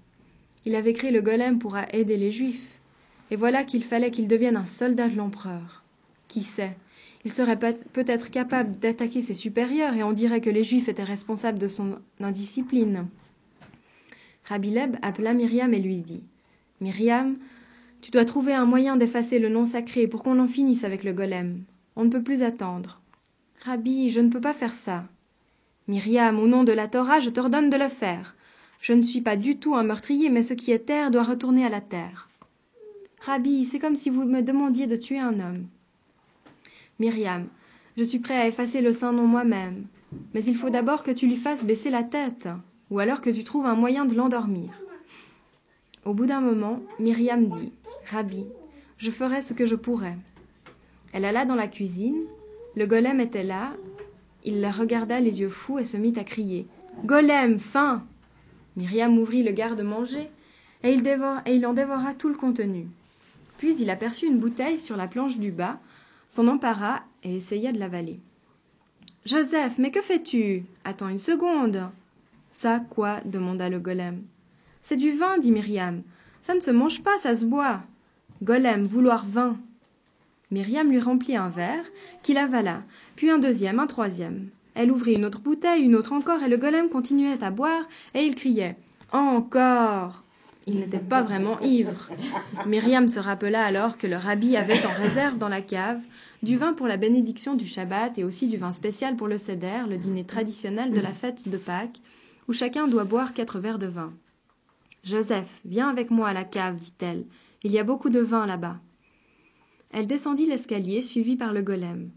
[0.66, 2.78] Il avait créé le golem pour aider les Juifs,
[3.31, 5.83] et voilà qu'il fallait qu'il devienne un soldat de l'empereur.
[6.29, 6.76] Qui sait?
[7.24, 11.59] Il serait peut-être capable d'attaquer ses supérieurs, et on dirait que les Juifs étaient responsables
[11.59, 13.07] de son indiscipline.
[14.45, 16.22] Rabileb appela Myriam et lui dit
[16.81, 17.37] Myriam,
[18.01, 21.12] tu dois trouver un moyen d'effacer le nom sacré pour qu'on en finisse avec le
[21.12, 21.64] golem.
[21.97, 23.01] On ne peut plus attendre.
[23.64, 25.05] Rabbi, je ne peux pas faire ça.
[25.89, 28.37] Myriam, au nom de la Torah, je t'ordonne de le faire.
[28.81, 31.66] Je ne suis pas du tout un meurtrier, mais ce qui est terre doit retourner
[31.66, 32.28] à la terre.
[33.20, 35.66] Rabbi, c'est comme si vous me demandiez de tuer un homme.
[37.00, 37.48] Myriam,
[37.96, 39.86] je suis prêt à effacer le saint nom moi-même,
[40.34, 42.48] mais il faut d'abord que tu lui fasses baisser la tête
[42.90, 44.70] ou alors que tu trouves un moyen de l'endormir.
[46.04, 47.72] Au bout d'un moment, Myriam dit
[48.06, 48.46] Rabbi,
[48.98, 50.14] je ferai ce que je pourrai.
[51.12, 52.24] Elle alla dans la cuisine,
[52.76, 53.72] le golem était là,
[54.44, 56.66] il la regarda les yeux fous et se mit à crier
[57.04, 58.04] Golem, faim
[58.76, 60.30] Myriam ouvrit le garde-manger
[60.84, 62.86] et il, et il en dévora tout le contenu.
[63.59, 65.78] Puis il aperçut une bouteille sur la planche du bas,
[66.28, 68.20] s'en empara et essaya de l'avaler.
[69.26, 70.64] Joseph, mais que fais-tu?
[70.84, 71.90] Attends une seconde.
[72.52, 73.20] Ça, quoi?
[73.24, 74.22] demanda le golem.
[74.82, 76.02] C'est du vin, dit Myriam.
[76.40, 77.82] Ça ne se mange pas, ça se boit.
[78.42, 79.59] Golem, vouloir vin.
[80.50, 81.84] Myriam lui remplit un verre,
[82.22, 82.82] qu'il avala,
[83.16, 84.48] puis un deuxième, un troisième.
[84.74, 87.84] Elle ouvrit une autre bouteille, une autre encore, et le golem continuait à boire,
[88.14, 88.76] et il criait
[89.12, 90.24] Encore
[90.68, 92.10] Il n'était pas vraiment ivre.
[92.66, 96.02] Myriam se rappela alors que le rabbi avait en réserve dans la cave
[96.42, 99.84] du vin pour la bénédiction du Shabbat et aussi du vin spécial pour le Seder,
[99.88, 102.02] le dîner traditionnel de la fête de Pâques,
[102.48, 104.12] où chacun doit boire quatre verres de vin.
[105.04, 107.24] Joseph, viens avec moi à la cave, dit-elle.
[107.62, 108.76] Il y a beaucoup de vin là-bas.
[109.90, 112.10] Elle descendit l'escalier, suivie par le golem.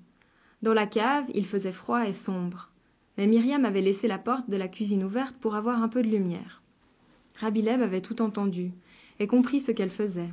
[0.61, 2.69] Dans la cave, il faisait froid et sombre.
[3.17, 6.09] Mais Myriam avait laissé la porte de la cuisine ouverte pour avoir un peu de
[6.09, 6.60] lumière.
[7.37, 8.71] Rabileb avait tout entendu
[9.19, 10.29] et comprit ce qu'elle faisait.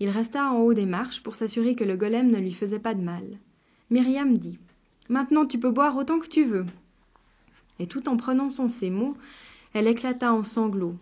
[0.00, 2.94] Il resta en haut des marches pour s'assurer que le golem ne lui faisait pas
[2.94, 3.24] de mal.
[3.90, 4.58] Myriam dit
[5.08, 6.66] Maintenant tu peux boire autant que tu veux
[7.80, 9.16] et tout en prononçant ces mots,
[9.72, 10.96] elle éclata en sanglots.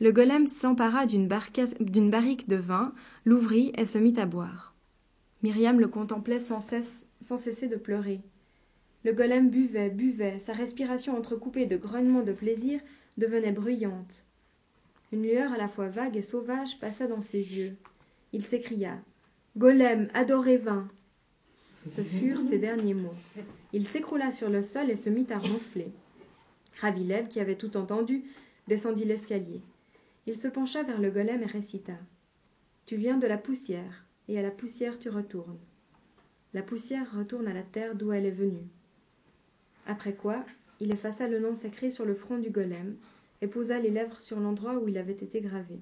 [0.00, 2.92] Le golem s'empara d'une barrique de vin,
[3.24, 4.74] l'ouvrit et se mit à boire.
[5.42, 8.20] Myriam le contemplait sans cesser de pleurer.
[9.04, 12.80] Le golem buvait, buvait, sa respiration entrecoupée de grognements de plaisir
[13.18, 14.24] devenait bruyante.
[15.12, 17.76] Une lueur à la fois vague et sauvage passa dans ses yeux.
[18.32, 18.98] Il s'écria
[19.56, 20.88] Golem, adoré vin
[21.84, 23.14] Ce furent ses derniers mots.
[23.72, 25.92] Il s'écroula sur le sol et se mit à ronfler.
[26.80, 28.24] Rabilev, qui avait tout entendu,
[28.68, 29.60] descendit l'escalier.
[30.26, 31.94] Il se pencha vers le golem et récita
[32.84, 35.58] Tu viens de la poussière, et à la poussière tu retournes.
[36.52, 38.66] La poussière retourne à la terre d'où elle est venue.
[39.86, 40.44] Après quoi,
[40.80, 42.96] il effaça le nom sacré sur le front du golem
[43.40, 45.78] et posa les lèvres sur l'endroit où il avait été gravé.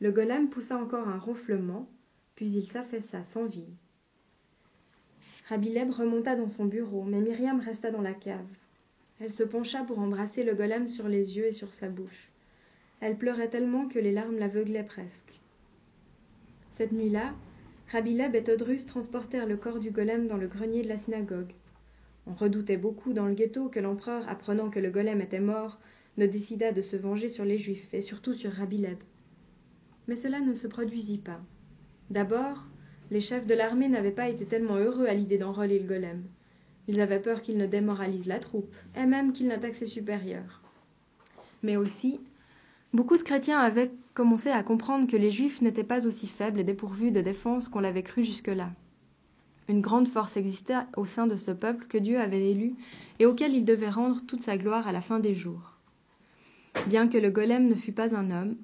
[0.00, 1.88] Le golem poussa encore un ronflement,
[2.34, 3.74] puis il s'affaissa sans vie.
[5.48, 8.46] Rabileb remonta dans son bureau, mais Myriam resta dans la cave.
[9.20, 12.28] Elle se pencha pour embrasser le golem sur les yeux et sur sa bouche.
[13.00, 15.40] Elle pleurait tellement que les larmes l'aveuglaient presque.
[16.70, 17.34] Cette nuit-là,
[17.90, 21.52] Rabileb et Todrus transportèrent le corps du golem dans le grenier de la synagogue.
[22.26, 25.78] On redoutait beaucoup dans le ghetto que l'empereur, apprenant que le golem était mort,
[26.18, 28.98] ne décida de se venger sur les Juifs, et surtout sur Rabileb.
[30.08, 31.40] Mais cela ne se produisit pas.
[32.10, 32.66] D'abord,
[33.10, 36.24] les chefs de l'armée n'avaient pas été tellement heureux à l'idée d'enrôler le golem.
[36.88, 40.60] Ils avaient peur qu'il ne démoralise la troupe, et même qu'il n'attaque ses supérieurs.
[41.62, 42.20] Mais aussi,
[42.92, 46.64] beaucoup de chrétiens avaient commencé à comprendre que les Juifs n'étaient pas aussi faibles et
[46.64, 48.70] dépourvus de défense qu'on l'avait cru jusque-là.
[49.68, 52.74] Une grande force existait au sein de ce peuple que Dieu avait élu
[53.18, 55.77] et auquel il devait rendre toute sa gloire à la fin des jours.
[56.86, 58.56] Bien que le golem ne fût pas un homme,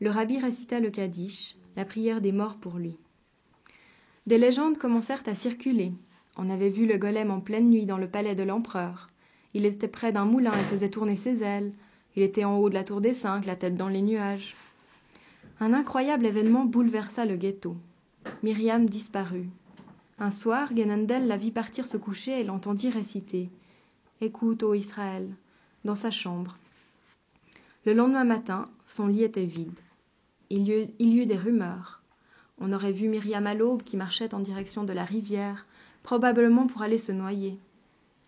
[0.00, 2.96] le rabbi récita le Kaddish, la prière des morts pour lui.
[4.26, 5.92] Des légendes commencèrent à circuler.
[6.36, 9.10] On avait vu le golem en pleine nuit dans le palais de l'empereur.
[9.54, 11.72] Il était près d'un moulin et faisait tourner ses ailes.
[12.16, 14.54] Il était en haut de la tour des cinq, la tête dans les nuages.
[15.60, 17.76] Un incroyable événement bouleversa le ghetto.
[18.42, 19.50] Myriam disparut.
[20.18, 23.50] Un soir, Genendel la vit partir se coucher et l'entendit réciter.
[24.20, 25.28] Écoute, ô Israël,
[25.84, 26.56] dans sa chambre.
[27.84, 29.80] Le lendemain matin, son lit était vide.
[30.50, 32.00] Il y, eut, des rumeurs.
[32.58, 35.66] On aurait vu Myriam à l'aube qui marchait en direction de la rivière,
[36.04, 37.58] probablement pour aller se noyer.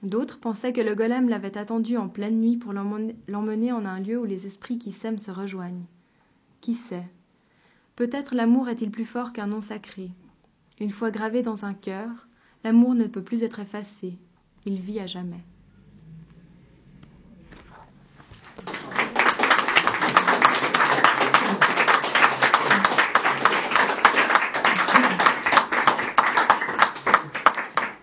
[0.02, 4.18] D'autres pensaient que le golem l'avait attendue en pleine nuit pour l'emmener en un lieu
[4.18, 5.84] où les esprits qui s'aiment se rejoignent.
[6.60, 7.06] Qui sait?
[7.94, 10.10] Peut-être l'amour est-il plus fort qu'un nom sacré.
[10.80, 12.26] Une fois gravé dans un cœur,
[12.64, 14.18] l'amour ne peut plus être effacé.
[14.66, 15.44] Il vit à jamais.